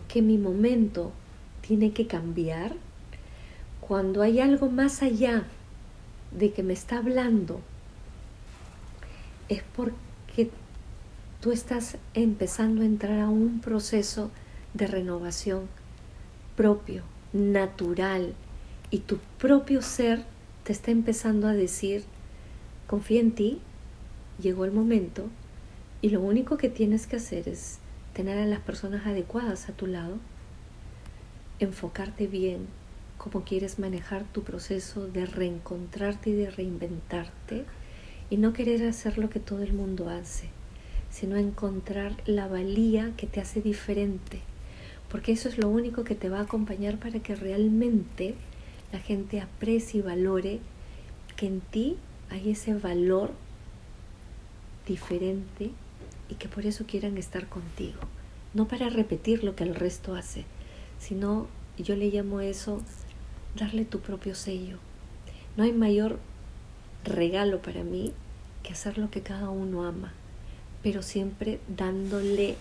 que 0.06 0.22
mi 0.22 0.38
momento 0.38 1.12
tiene 1.60 1.92
que 1.92 2.06
cambiar, 2.06 2.74
cuando 3.80 4.22
hay 4.22 4.40
algo 4.40 4.70
más 4.70 5.02
allá 5.02 5.44
de 6.30 6.52
que 6.52 6.62
me 6.62 6.72
está 6.72 6.98
hablando, 6.98 7.60
es 9.48 9.62
porque 9.74 10.50
tú 11.40 11.52
estás 11.52 11.96
empezando 12.14 12.82
a 12.82 12.86
entrar 12.86 13.18
a 13.20 13.28
un 13.28 13.60
proceso 13.60 14.30
de 14.74 14.86
renovación 14.86 15.68
propio, 16.54 17.02
natural, 17.32 18.34
y 18.90 18.98
tu 19.00 19.18
propio 19.38 19.82
ser 19.82 20.24
te 20.64 20.72
está 20.72 20.90
empezando 20.90 21.46
a 21.48 21.54
decir, 21.54 22.04
confía 22.86 23.20
en 23.20 23.32
ti, 23.32 23.60
llegó 24.40 24.64
el 24.64 24.72
momento 24.72 25.28
y 26.00 26.10
lo 26.10 26.20
único 26.20 26.56
que 26.56 26.68
tienes 26.68 27.06
que 27.06 27.16
hacer 27.16 27.48
es 27.48 27.78
tener 28.12 28.38
a 28.38 28.46
las 28.46 28.60
personas 28.60 29.06
adecuadas 29.06 29.68
a 29.68 29.72
tu 29.72 29.86
lado, 29.86 30.18
enfocarte 31.58 32.26
bien 32.26 32.66
cómo 33.16 33.44
quieres 33.44 33.78
manejar 33.78 34.24
tu 34.24 34.42
proceso 34.42 35.08
de 35.08 35.26
reencontrarte 35.26 36.30
y 36.30 36.34
de 36.34 36.50
reinventarte 36.50 37.64
y 38.30 38.36
no 38.36 38.52
querer 38.52 38.86
hacer 38.86 39.18
lo 39.18 39.28
que 39.28 39.40
todo 39.40 39.62
el 39.62 39.72
mundo 39.72 40.08
hace, 40.08 40.50
sino 41.10 41.36
encontrar 41.36 42.16
la 42.26 42.46
valía 42.46 43.12
que 43.16 43.26
te 43.26 43.40
hace 43.40 43.60
diferente, 43.60 44.40
porque 45.10 45.32
eso 45.32 45.48
es 45.48 45.58
lo 45.58 45.68
único 45.68 46.04
que 46.04 46.14
te 46.14 46.28
va 46.28 46.38
a 46.38 46.42
acompañar 46.42 46.98
para 46.98 47.18
que 47.20 47.34
realmente 47.34 48.34
la 48.92 49.00
gente 49.00 49.40
aprecie 49.40 50.00
y 50.00 50.02
valore 50.02 50.60
que 51.36 51.46
en 51.46 51.60
ti 51.60 51.96
hay 52.30 52.50
ese 52.50 52.74
valor 52.74 53.32
diferente 54.88 55.70
y 56.28 56.34
que 56.34 56.48
por 56.48 56.66
eso 56.66 56.84
quieran 56.86 57.16
estar 57.18 57.48
contigo. 57.48 58.00
No 58.54 58.66
para 58.66 58.88
repetir 58.88 59.44
lo 59.44 59.54
que 59.54 59.64
el 59.64 59.74
resto 59.74 60.14
hace, 60.14 60.44
sino 60.98 61.46
yo 61.76 61.94
le 61.94 62.10
llamo 62.10 62.40
eso 62.40 62.80
darle 63.56 63.84
tu 63.84 64.00
propio 64.00 64.34
sello. 64.34 64.78
No 65.56 65.64
hay 65.64 65.72
mayor 65.72 66.18
regalo 67.04 67.60
para 67.60 67.84
mí 67.84 68.12
que 68.62 68.72
hacer 68.72 68.98
lo 68.98 69.10
que 69.10 69.22
cada 69.22 69.50
uno 69.50 69.84
ama, 69.84 70.12
pero 70.82 71.02
siempre 71.02 71.60
dándole 71.68 72.56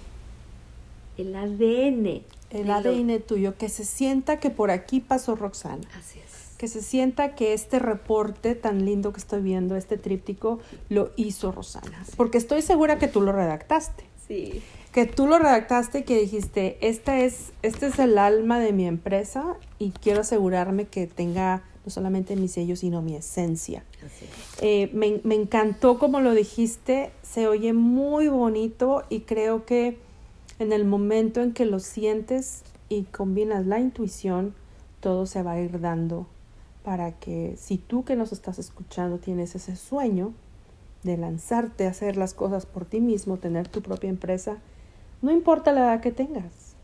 el 1.18 1.36
ADN. 1.36 2.22
El 2.50 2.72
ADN 2.72 3.22
tuyo, 3.22 3.58
que 3.58 3.70
se 3.70 3.84
sienta 3.84 4.40
que 4.40 4.50
por 4.50 4.72
aquí 4.72 5.00
pasó 5.00 5.36
Roxana. 5.36 5.88
Así 5.98 6.20
es 6.20 6.27
que 6.58 6.68
se 6.68 6.82
sienta 6.82 7.36
que 7.36 7.54
este 7.54 7.80
reporte 7.80 8.56
tan 8.56 8.84
lindo 8.86 9.14
que 9.14 9.20
estoy 9.20 9.42
viendo, 9.42 9.76
este 9.76 9.98
tríptico, 9.98 10.60
lo 10.90 11.12
hizo 11.16 11.52
Rosana. 11.52 12.04
Porque 12.16 12.38
estoy 12.38 12.62
segura 12.62 12.98
que 12.98 13.08
tú 13.08 13.22
lo 13.22 13.32
redactaste. 13.32 14.06
Sí. 14.28 14.62
Que 14.92 15.06
tú 15.06 15.28
lo 15.28 15.38
redactaste 15.38 16.00
y 16.00 16.04
que 16.04 16.20
dijiste, 16.20 16.78
esta 16.82 17.20
es, 17.20 17.52
este 17.62 17.88
es 17.88 18.00
el 18.00 18.18
alma 18.18 18.60
de 18.60 18.74
mi 18.74 18.88
empresa 18.88 19.56
y 19.78 19.92
quiero 19.92 20.22
asegurarme 20.22 20.86
que 20.86 21.06
tenga 21.06 21.64
no 21.86 21.92
solamente 21.92 22.36
mi 22.36 22.48
sello, 22.48 22.76
sino 22.76 23.02
mi 23.02 23.16
esencia. 23.16 23.86
Así 24.06 24.26
es. 24.26 24.64
Eh, 24.64 24.90
me, 24.94 25.22
me 25.24 25.36
encantó 25.36 26.00
como 26.00 26.20
lo 26.20 26.34
dijiste, 26.34 27.12
se 27.22 27.48
oye 27.48 27.74
muy 27.74 28.28
bonito 28.28 29.04
y 29.10 29.22
creo 29.22 29.66
que 29.66 30.00
en 30.60 30.74
el 30.74 30.86
momento 30.86 31.42
en 31.42 31.54
que 31.54 31.66
lo 31.66 31.80
sientes 31.80 32.64
y 32.90 33.04
combinas 33.04 33.68
la 33.68 33.80
intuición, 33.80 34.56
todo 35.00 35.28
se 35.28 35.44
va 35.44 35.54
a 35.54 35.62
ir 35.62 35.80
dando 35.80 36.26
para 36.88 37.12
que 37.12 37.58
si 37.60 37.78
tú 37.78 38.06
que 38.06 38.16
nos 38.16 38.32
estás 38.32 38.60
escuchando 38.60 39.18
tienes 39.18 39.56
ese 39.56 39.76
sueño 39.76 40.32
de 41.04 41.18
lanzarte 41.18 41.86
a 41.86 41.90
hacer 41.90 42.16
las 42.16 42.34
cosas 42.34 42.66
por 42.66 42.86
ti 42.86 43.02
mismo, 43.02 43.36
tener 43.36 43.68
tu 43.68 43.82
propia 43.82 44.10
empresa, 44.10 44.60
no 45.22 45.30
importa 45.34 45.74
la 45.74 45.82
edad 45.82 46.00
que 46.00 46.14
tengas. 46.14 46.76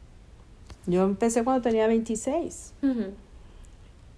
Yo 0.87 1.05
empecé 1.05 1.45
cuando 1.45 1.61
tenía 1.61 1.87
26 1.87 2.73
Ujú. 2.83 3.03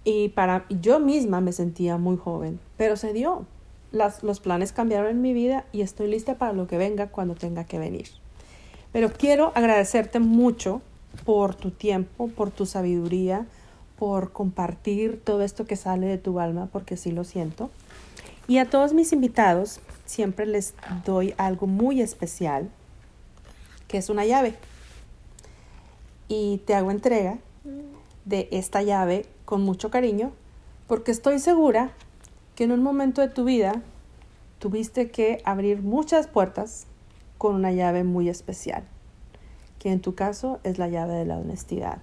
y 0.02 0.30
para 0.30 0.66
yo 0.70 0.98
misma 0.98 1.40
me 1.40 1.52
sentía 1.52 1.98
muy 1.98 2.16
joven, 2.16 2.58
pero 2.76 2.96
se 2.96 3.12
dio. 3.12 3.46
Las, 3.92 4.24
los 4.24 4.40
planes 4.40 4.72
cambiaron 4.72 5.08
en 5.08 5.22
mi 5.22 5.32
vida 5.34 5.66
y 5.70 5.82
estoy 5.82 6.10
lista 6.10 6.34
para 6.34 6.52
lo 6.52 6.66
que 6.66 6.78
venga 6.78 7.10
cuando 7.10 7.36
tenga 7.36 7.62
que 7.62 7.78
venir. 7.78 8.08
Pero 8.90 9.12
quiero 9.12 9.52
agradecerte 9.54 10.18
mucho 10.18 10.82
por 11.24 11.54
tu 11.54 11.70
tiempo, 11.70 12.26
por 12.26 12.50
tu 12.50 12.66
sabiduría, 12.66 13.46
por 13.98 14.32
compartir 14.32 15.20
todo 15.22 15.42
esto 15.42 15.64
que 15.64 15.76
sale 15.76 16.06
de 16.06 16.18
tu 16.18 16.38
alma, 16.38 16.68
porque 16.70 16.96
sí 16.96 17.12
lo 17.12 17.24
siento. 17.24 17.70
Y 18.46 18.58
a 18.58 18.68
todos 18.68 18.92
mis 18.92 19.12
invitados 19.12 19.80
siempre 20.04 20.46
les 20.46 20.74
doy 21.04 21.34
algo 21.38 21.66
muy 21.66 22.00
especial, 22.00 22.70
que 23.88 23.98
es 23.98 24.08
una 24.08 24.24
llave. 24.24 24.54
Y 26.28 26.58
te 26.66 26.74
hago 26.74 26.90
entrega 26.90 27.38
de 28.24 28.48
esta 28.50 28.82
llave 28.82 29.26
con 29.44 29.62
mucho 29.62 29.90
cariño, 29.90 30.32
porque 30.86 31.10
estoy 31.10 31.38
segura 31.38 31.90
que 32.54 32.64
en 32.64 32.72
un 32.72 32.82
momento 32.82 33.20
de 33.20 33.28
tu 33.28 33.44
vida 33.44 33.82
tuviste 34.58 35.10
que 35.10 35.40
abrir 35.44 35.82
muchas 35.82 36.26
puertas 36.26 36.86
con 37.38 37.54
una 37.54 37.72
llave 37.72 38.04
muy 38.04 38.28
especial, 38.28 38.84
que 39.78 39.90
en 39.90 40.00
tu 40.00 40.14
caso 40.14 40.60
es 40.64 40.78
la 40.78 40.88
llave 40.88 41.14
de 41.14 41.24
la 41.24 41.36
honestidad 41.36 41.98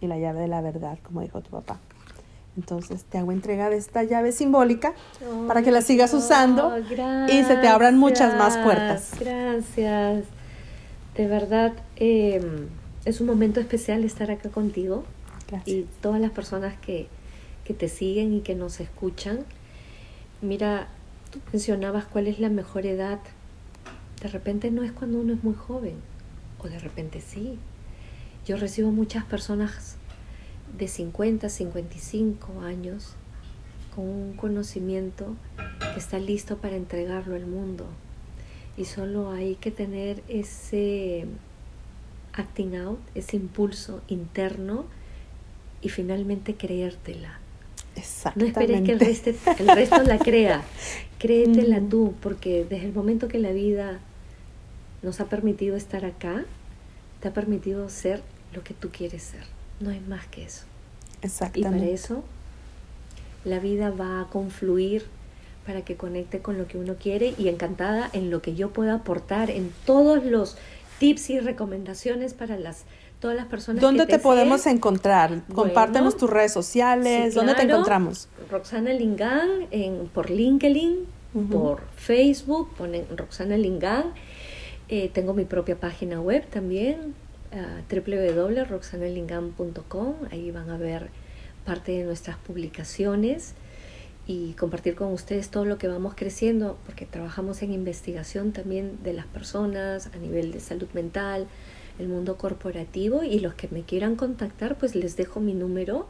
y 0.00 0.06
la 0.06 0.18
llave 0.18 0.40
de 0.40 0.48
la 0.48 0.60
verdad, 0.60 0.98
como 1.02 1.20
dijo 1.20 1.40
tu 1.40 1.50
papá. 1.50 1.78
Entonces 2.56 3.04
te 3.04 3.18
hago 3.18 3.32
entrega 3.32 3.70
de 3.70 3.76
esta 3.76 4.02
llave 4.02 4.32
simbólica 4.32 4.92
para 5.46 5.62
que 5.62 5.70
la 5.70 5.82
sigas 5.82 6.12
usando 6.14 6.68
Oh, 6.74 7.28
y 7.28 7.44
se 7.44 7.56
te 7.56 7.68
abran 7.68 7.96
muchas 7.98 8.36
más 8.36 8.56
puertas. 8.58 9.12
Gracias. 9.20 10.24
De 11.16 11.26
verdad, 11.26 11.72
eh, 11.96 12.40
es 13.04 13.20
un 13.20 13.26
momento 13.28 13.60
especial 13.60 14.04
estar 14.04 14.30
acá 14.30 14.48
contigo 14.50 15.04
Gracias. 15.48 15.68
y 15.76 15.86
todas 16.00 16.20
las 16.20 16.30
personas 16.32 16.74
que, 16.80 17.08
que 17.64 17.72
te 17.72 17.88
siguen 17.88 18.34
y 18.34 18.40
que 18.40 18.54
nos 18.54 18.80
escuchan. 18.80 19.40
Mira, 20.42 20.88
tú 21.30 21.38
mencionabas 21.52 22.04
cuál 22.06 22.26
es 22.26 22.40
la 22.40 22.48
mejor 22.48 22.84
edad. 22.86 23.20
De 24.22 24.28
repente 24.28 24.70
no 24.70 24.82
es 24.82 24.92
cuando 24.92 25.18
uno 25.20 25.32
es 25.34 25.44
muy 25.44 25.54
joven, 25.54 25.94
o 26.62 26.68
de 26.68 26.78
repente 26.78 27.20
sí. 27.20 27.58
Yo 28.46 28.56
recibo 28.56 28.90
muchas 28.90 29.24
personas 29.24 29.96
de 30.78 30.88
50, 30.88 31.48
55 31.48 32.60
años 32.62 33.14
con 33.94 34.04
un 34.08 34.32
conocimiento 34.34 35.34
que 35.94 35.98
está 36.00 36.18
listo 36.18 36.56
para 36.58 36.76
entregarlo 36.76 37.34
al 37.34 37.46
mundo. 37.46 37.86
Y 38.76 38.84
solo 38.84 39.30
hay 39.30 39.56
que 39.56 39.70
tener 39.70 40.22
ese 40.28 41.26
acting 42.32 42.76
out, 42.76 43.00
ese 43.14 43.36
impulso 43.36 44.00
interno 44.08 44.84
y 45.82 45.88
finalmente 45.88 46.54
creértela. 46.54 47.38
No 47.96 48.00
Exactamente. 48.02 48.60
esperes 48.60 48.82
que 48.82 48.92
el 48.92 49.00
resto, 49.00 49.30
el 49.58 49.68
resto 49.68 50.02
la 50.04 50.18
crea. 50.18 50.62
Créetela 51.18 51.78
Ujú. 51.78 51.88
tú, 51.88 52.14
porque 52.22 52.64
desde 52.68 52.86
el 52.86 52.94
momento 52.94 53.28
que 53.28 53.38
la 53.38 53.50
vida 53.50 53.98
nos 55.02 55.20
ha 55.20 55.26
permitido 55.26 55.76
estar 55.76 56.04
acá, 56.04 56.44
te 57.20 57.28
ha 57.28 57.32
permitido 57.32 57.88
ser 57.88 58.22
lo 58.54 58.62
que 58.64 58.74
tú 58.74 58.90
quieres 58.90 59.22
ser. 59.22 59.44
No 59.80 59.90
hay 59.90 60.00
más 60.00 60.26
que 60.26 60.44
eso. 60.44 60.64
Y 60.64 61.16
para 61.16 61.26
Exactamente. 61.26 61.92
eso, 61.92 62.24
la 63.44 63.58
vida 63.58 63.90
va 63.90 64.22
a 64.22 64.26
confluir 64.26 65.06
para 65.66 65.82
que 65.82 65.96
conecte 65.96 66.40
con 66.40 66.58
lo 66.58 66.66
que 66.66 66.78
uno 66.78 66.96
quiere 66.96 67.34
y 67.38 67.48
encantada 67.48 68.08
en 68.12 68.30
lo 68.30 68.42
que 68.42 68.54
yo 68.54 68.70
pueda 68.70 68.94
aportar 68.94 69.50
en 69.50 69.72
todos 69.84 70.24
los 70.24 70.56
tips 70.98 71.30
y 71.30 71.40
recomendaciones 71.40 72.34
para 72.34 72.58
las 72.58 72.84
todas 73.20 73.36
las 73.36 73.46
personas 73.46 73.82
¿Dónde 73.82 74.06
que 74.06 74.12
te 74.12 74.18
podemos 74.18 74.66
encontrar? 74.66 75.42
Compártenos 75.54 76.14
Bueno, 76.14 76.18
tus 76.18 76.30
redes 76.30 76.52
sociales. 76.52 77.32
Sí, 77.32 77.36
¿Dónde 77.38 77.54
te 77.54 77.62
encontramos? 77.62 78.28
Roxana 78.50 78.92
Lingán 78.94 79.66
en, 79.70 80.08
por 80.08 80.30
LinkedIn, 80.30 81.06
Ujú. 81.34 81.46
por 81.48 81.82
Facebook, 81.96 82.74
ponen 82.76 83.04
Roxana 83.14 83.58
Lingán. 83.58 84.14
Eh, 84.92 85.08
tengo 85.14 85.34
mi 85.34 85.44
propia 85.44 85.78
página 85.78 86.20
web 86.20 86.44
también, 86.46 87.14
ah, 87.52 87.80
www.roxanalingán.com. 87.88 90.14
Ahí 90.32 90.50
van 90.50 90.68
a 90.68 90.76
ver 90.76 91.10
parte 91.64 91.92
de 91.92 92.02
nuestras 92.02 92.38
publicaciones 92.38 93.54
y 94.26 94.54
compartir 94.54 94.96
con 94.96 95.12
ustedes 95.12 95.48
todo 95.48 95.64
lo 95.64 95.78
que 95.78 95.86
vamos 95.86 96.14
creciendo, 96.16 96.76
porque 96.86 97.06
trabajamos 97.06 97.62
en 97.62 97.72
investigación 97.72 98.50
también 98.50 98.98
de 99.04 99.12
las 99.12 99.26
personas 99.26 100.10
a 100.12 100.16
nivel 100.16 100.50
de 100.50 100.58
salud 100.58 100.88
mental, 100.92 101.46
el 102.00 102.08
mundo 102.08 102.36
corporativo 102.36 103.22
y 103.22 103.38
los 103.38 103.54
que 103.54 103.68
me 103.70 103.82
quieran 103.82 104.16
contactar, 104.16 104.76
pues 104.76 104.96
les 104.96 105.16
dejo 105.16 105.38
mi 105.38 105.54
número. 105.54 106.08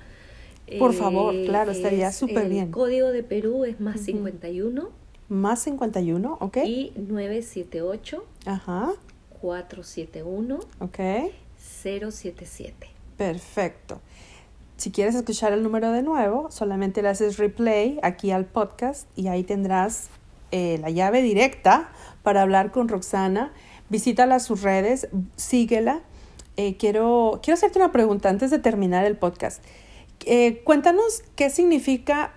Por 0.79 0.95
favor, 0.95 1.35
claro, 1.45 1.73
es 1.73 1.77
estaría 1.77 2.11
súper 2.13 2.49
bien. 2.49 2.69
El 2.69 2.71
código 2.71 3.09
de 3.09 3.25
Perú 3.25 3.67
es 3.67 3.79
más 3.79 3.97
Ujú. 3.97 4.05
51 4.05 5.00
Más 5.31 5.61
51, 5.63 6.39
¿ok? 6.41 6.57
y 6.67 6.93
978 6.97 8.25
Ajá, 8.47 8.91
471 9.41 10.59
ok. 10.81 10.99
077. 11.57 12.89
Perfecto. 13.17 14.01
Si 14.77 14.91
quieres 14.91 15.15
escuchar 15.15 15.53
el 15.53 15.63
número 15.63 15.93
de 15.93 16.03
nuevo, 16.03 16.51
solamente 16.51 17.01
le 17.01 17.09
haces 17.11 17.39
replay 17.39 18.01
aquí 18.03 18.33
al 18.33 18.45
podcast 18.45 19.07
y 19.17 19.29
ahí 19.29 19.45
tendrás 19.45 20.09
eh, 20.51 20.79
la 20.81 20.91
llave 20.91 21.23
directa 21.23 21.93
para 22.23 22.43
hablar 22.43 22.73
con 22.73 22.89
Roxana. 22.89 23.53
Visítala 23.89 24.35
a 24.35 24.41
sus 24.41 24.63
redes, 24.63 25.09
síguela. 25.37 26.01
Eh, 26.57 26.77
quiero, 26.77 27.39
quiero 27.41 27.55
hacerte 27.55 27.79
una 27.79 27.93
pregunta 27.93 28.31
antes 28.31 28.51
de 28.51 28.59
terminar 28.59 29.05
el 29.05 29.17
podcast. 29.17 29.63
Eh, 30.27 30.63
cuéntanos 30.65 31.23
qué 31.37 31.51
significa 31.51 32.33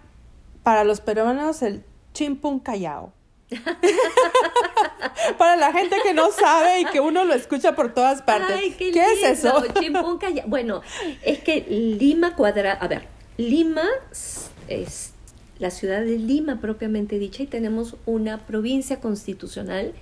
para 0.62 0.84
los 0.84 1.02
peruanos 1.02 1.64
el 1.64 1.84
chimpún 2.14 2.60
callao. 2.60 3.12
para 5.38 5.56
la 5.58 5.72
gente 5.74 5.98
que 6.04 6.14
no 6.14 6.32
sabe 6.32 6.82
y 6.82 6.86
que 6.86 7.00
uno 7.00 7.24
lo 7.24 7.34
escucha 7.34 7.76
por 7.76 7.94
todas 7.94 8.22
partes. 8.22 8.56
Ay, 8.58 8.72
qué, 8.72 8.90
es 8.90 9.24
eso? 9.24 9.64
Chimpún 9.80 10.18
Calla- 10.18 10.46
Bueno, 10.48 10.82
es 11.24 11.40
que 11.40 11.62
Lima 11.70 12.36
cuadra, 12.36 12.74
a 12.74 12.88
ver, 12.88 13.08
Lima 13.38 13.86
es 14.68 15.14
la 15.60 15.70
ciudad 15.72 16.02
de 16.02 16.18
Lima 16.18 16.60
propiamente 16.60 17.20
dicha 17.20 17.44
y 17.44 17.48
tenemos 17.48 17.96
una 18.06 18.40
provincia 18.46 19.00
constitucional 19.00 19.94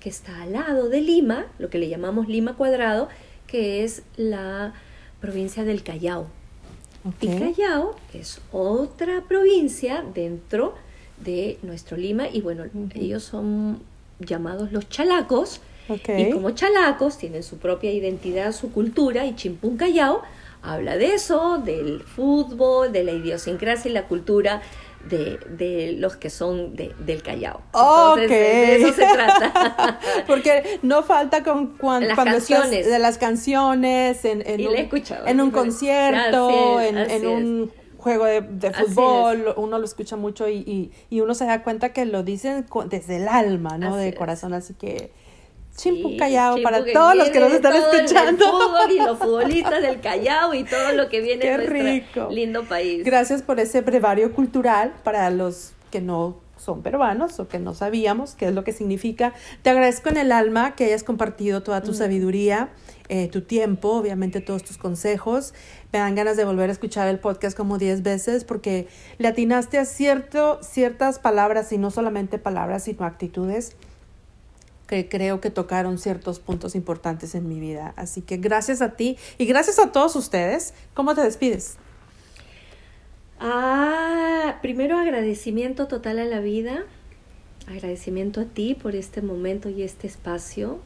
que 0.00 0.08
está 0.08 0.42
al 0.42 0.52
lado 0.52 0.88
de 0.88 1.00
Lima, 1.00 1.46
lo 1.58 1.70
que 1.70 1.78
le 1.78 1.88
llamamos 1.88 2.28
Lima 2.28 2.56
cuadrado, 2.56 3.08
que 3.46 3.84
es 3.84 4.02
la 4.16 4.74
provincia 5.20 5.64
del 5.64 5.82
Callao. 5.82 6.28
Y. 7.20 7.38
Callao 7.38 7.96
es 8.12 8.40
otra 8.52 9.22
provincia 9.26 10.04
dentro 10.14 10.74
de 10.74 10.87
nuestro 11.62 11.96
Lima 11.96 12.28
y 12.32 12.40
bueno, 12.40 12.64
ellos 12.94 13.22
son 13.24 13.80
llamados 14.20 14.72
los 14.72 14.88
chalacos 14.88 15.60
y 16.18 16.30
como 16.30 16.50
chalacos 16.50 17.16
tienen 17.18 17.42
su 17.42 17.56
propia 17.58 17.90
identidad, 17.92 18.52
su 18.52 18.70
cultura 18.72 19.24
y 19.26 19.34
Chimpún 19.34 19.76
Callao 19.76 20.20
habla 20.62 20.96
de 20.96 21.14
eso, 21.14 21.58
del 21.58 22.00
fútbol, 22.02 22.92
de 22.92 23.04
la 23.04 23.12
idiosincrasia 23.12 23.90
y 23.90 23.94
la 23.94 24.04
cultura 24.06 24.60
de, 25.08 25.38
de 25.48 25.92
los 25.96 26.16
que 26.16 26.28
son 26.28 26.74
de- 26.76 26.92
del 26.98 27.22
Callao. 27.22 27.60
Entonces, 27.66 28.24
Ok. 28.24 28.30
de, 28.30 28.36
de 28.36 28.76
eso 28.76 28.92
se 28.92 29.06
trata. 29.06 30.00
Porque 30.26 30.80
no 30.82 31.02
falta 31.04 31.42
con 31.44 31.78
cuan- 31.78 32.06
Las 32.06 32.16
cuando 32.16 32.36
estás 32.36 32.58
canciones. 32.62 32.86
de 32.90 32.98
las 32.98 33.16
canciones, 33.16 34.24
en, 34.24 34.42
en 34.46 34.60
Y 34.60 34.66
un, 34.66 34.74
he 34.76 34.80
en 34.80 35.40
un 35.40 35.48
Así 35.48 35.48
es, 35.48 35.50
concierto, 35.52 36.80
en, 36.80 37.26
un 37.26 37.70
juego 38.08 38.24
de, 38.24 38.72
fútbol, 38.72 39.54
uno 39.56 39.78
lo 39.78 39.84
escucha 39.84 40.16
mucho 40.16 40.48
y, 40.48 40.56
y, 40.58 40.90
y 41.10 41.20
uno 41.20 41.34
se 41.34 41.44
da 41.44 41.62
cuenta 41.62 41.92
que 41.92 42.04
lo 42.04 42.22
dicen 42.22 42.66
desde 42.88 43.16
el 43.16 43.28
alma, 43.28 43.78
¿no? 43.78 43.94
Así 43.94 43.98
de 44.04 44.08
es. 44.08 44.14
corazón, 44.16 44.54
así 44.54 44.74
que 44.74 45.10
chimpu 45.76 46.16
callao 46.16 46.56
para 46.62 46.84
todos 46.84 47.14
los 47.14 47.30
que 47.30 47.38
nos 47.40 47.52
están 47.52 47.72
todo 47.72 47.92
el- 47.92 48.00
escuchando. 48.00 48.44
fútbol 48.44 48.90
y 48.90 48.98
los 48.98 49.18
futbolistas 49.24 49.80
del 49.80 50.00
Callao 50.00 50.52
y 50.54 50.64
todo 50.64 50.92
lo 50.92 51.08
que 51.08 51.20
viene 51.20 51.42
Qué 51.42 51.50
de 51.50 51.56
nuestro 51.56 51.82
rico. 51.82 52.28
lindo 52.34 52.64
país. 52.64 53.04
Gracias 53.04 53.42
por 53.42 53.60
ese 53.60 53.80
brevario 53.82 54.32
cultural 54.32 54.92
para 55.04 55.30
los 55.30 55.72
que 55.92 56.00
no 56.00 56.36
son 56.56 56.82
peruanos 56.82 57.38
o 57.38 57.46
que 57.46 57.60
no 57.60 57.72
sabíamos 57.74 58.34
qué 58.34 58.46
es 58.48 58.54
lo 58.54 58.64
que 58.64 58.72
significa. 58.72 59.32
Te 59.62 59.70
agradezco 59.70 60.08
en 60.08 60.16
el 60.16 60.32
alma 60.32 60.74
que 60.74 60.84
hayas 60.86 61.04
compartido 61.04 61.62
toda 61.62 61.82
tu 61.82 61.92
mm. 61.92 61.94
sabiduría, 61.94 62.70
eh, 63.08 63.28
tu 63.28 63.42
tiempo, 63.42 63.92
obviamente 63.92 64.40
todos 64.40 64.62
tus 64.62 64.78
consejos. 64.78 65.54
Me 65.92 65.98
dan 65.98 66.14
ganas 66.14 66.36
de 66.36 66.44
volver 66.44 66.68
a 66.68 66.72
escuchar 66.72 67.08
el 67.08 67.18
podcast 67.18 67.56
como 67.56 67.78
10 67.78 68.02
veces 68.02 68.44
porque 68.44 68.88
le 69.18 69.28
atinaste 69.28 69.78
a 69.78 69.84
cierto, 69.84 70.58
ciertas 70.62 71.18
palabras 71.18 71.72
y 71.72 71.78
no 71.78 71.90
solamente 71.90 72.38
palabras, 72.38 72.84
sino 72.84 73.04
actitudes 73.04 73.76
que 74.88 75.08
creo 75.08 75.40
que 75.40 75.50
tocaron 75.50 75.98
ciertos 75.98 76.40
puntos 76.40 76.74
importantes 76.74 77.34
en 77.34 77.46
mi 77.46 77.60
vida. 77.60 77.92
Así 77.96 78.22
que 78.22 78.38
gracias 78.38 78.80
a 78.80 78.96
ti 78.96 79.18
y 79.36 79.44
gracias 79.44 79.78
a 79.78 79.92
todos 79.92 80.16
ustedes. 80.16 80.74
¿Cómo 80.94 81.14
te 81.14 81.20
despides? 81.20 81.76
Ah, 83.38 84.58
primero 84.62 84.98
agradecimiento 84.98 85.86
total 85.86 86.18
a 86.18 86.24
la 86.24 86.40
vida, 86.40 86.84
agradecimiento 87.68 88.40
a 88.40 88.44
ti 88.46 88.74
por 88.74 88.96
este 88.96 89.22
momento 89.22 89.68
y 89.68 89.82
este 89.82 90.06
espacio, 90.06 90.80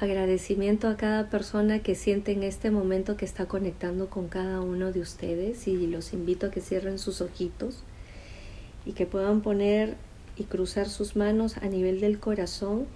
agradecimiento 0.00 0.88
a 0.88 0.96
cada 0.96 1.28
persona 1.28 1.82
que 1.82 1.94
siente 1.94 2.32
en 2.32 2.42
este 2.42 2.70
momento 2.70 3.18
que 3.18 3.26
está 3.26 3.44
conectando 3.44 4.08
con 4.08 4.28
cada 4.28 4.62
uno 4.62 4.92
de 4.92 5.00
ustedes 5.00 5.68
y 5.68 5.86
los 5.86 6.14
invito 6.14 6.46
a 6.46 6.50
que 6.50 6.62
cierren 6.62 6.98
sus 6.98 7.20
ojitos 7.20 7.82
y 8.86 8.92
que 8.92 9.04
puedan 9.04 9.42
poner 9.42 9.96
y 10.38 10.44
cruzar 10.44 10.88
sus 10.88 11.16
manos 11.16 11.58
a 11.58 11.66
nivel 11.66 12.00
del 12.00 12.18
corazón 12.18 12.86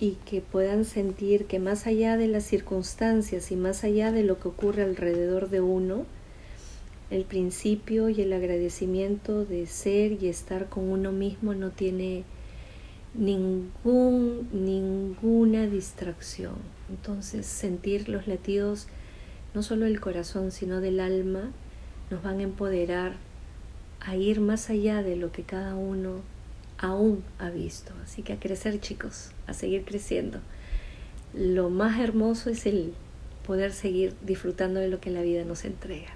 y 0.00 0.18
que 0.26 0.42
puedan 0.42 0.84
sentir 0.84 1.46
que 1.46 1.58
más 1.58 1.86
allá 1.86 2.18
de 2.18 2.28
las 2.28 2.44
circunstancias 2.44 3.50
y 3.50 3.56
más 3.56 3.82
allá 3.82 4.12
de 4.12 4.22
lo 4.22 4.38
que 4.38 4.48
ocurre 4.48 4.82
alrededor 4.82 5.48
de 5.48 5.62
uno, 5.62 6.04
el 7.08 7.24
principio 7.24 8.10
y 8.10 8.20
el 8.20 8.34
agradecimiento 8.34 9.46
de 9.46 9.66
ser 9.66 10.22
y 10.22 10.28
estar 10.28 10.68
con 10.68 10.90
uno 10.90 11.10
mismo 11.10 11.54
no 11.54 11.70
tiene 11.70 12.24
ningún, 13.14 14.48
ninguna 14.52 15.66
distracción. 15.66 16.54
Entonces 16.88 17.46
sentir 17.46 18.08
los 18.08 18.26
latidos 18.26 18.86
no 19.54 19.62
solo 19.62 19.84
del 19.84 20.00
corazón, 20.00 20.50
sino 20.50 20.80
del 20.80 21.00
alma, 21.00 21.50
nos 22.10 22.22
van 22.22 22.40
a 22.40 22.42
empoderar 22.42 23.14
a 24.00 24.16
ir 24.16 24.40
más 24.40 24.70
allá 24.70 25.02
de 25.02 25.16
lo 25.16 25.30
que 25.30 25.42
cada 25.42 25.74
uno 25.74 26.20
aún 26.78 27.22
ha 27.38 27.50
visto. 27.50 27.92
Así 28.02 28.22
que 28.22 28.34
a 28.34 28.40
crecer 28.40 28.80
chicos, 28.80 29.30
a 29.46 29.54
seguir 29.54 29.84
creciendo. 29.84 30.40
Lo 31.34 31.70
más 31.70 32.00
hermoso 32.00 32.50
es 32.50 32.66
el 32.66 32.94
poder 33.46 33.72
seguir 33.72 34.14
disfrutando 34.22 34.80
de 34.80 34.88
lo 34.88 35.00
que 35.00 35.10
la 35.10 35.22
vida 35.22 35.44
nos 35.44 35.64
entrega. 35.64 36.10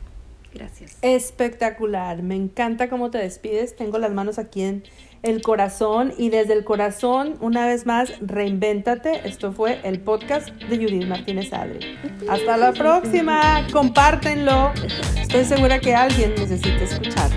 Gracias. 0.53 0.97
Espectacular, 1.03 2.23
me 2.23 2.35
encanta 2.35 2.89
cómo 2.89 3.11
te 3.11 3.19
despides. 3.19 3.77
Tengo 3.77 3.99
las 3.99 4.13
manos 4.13 4.39
aquí 4.39 4.63
en 4.63 4.85
el 5.23 5.43
corazón 5.43 6.13
y 6.19 6.31
desde 6.31 6.53
el 6.53 6.65
corazón, 6.65 7.37
una 7.41 7.67
vez 7.67 7.87
más, 7.87 8.13
reinvéntate. 8.21 9.27
Esto 9.29 9.53
fue 9.53 9.81
el 9.83 10.01
podcast 10.01 10.49
de 10.49 10.77
Judith 10.77 11.07
Martínez 11.07 11.53
Adri. 11.53 11.99
Hasta 12.29 12.57
la 12.57 12.73
próxima, 12.73 13.67
compártenlo. 13.73 14.73
Estoy 15.21 15.45
segura 15.45 15.79
que 15.79 15.95
alguien 15.95 16.35
necesita 16.37 16.85
escucharlo. 16.85 17.37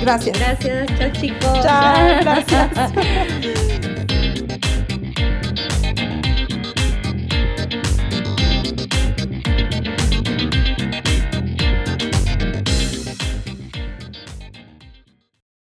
Gracias. 0.00 0.38
Gracias, 0.38 0.98
chao 0.98 1.10
chicos. 1.12 1.62
Chao, 1.62 2.20
gracias. 2.20 3.65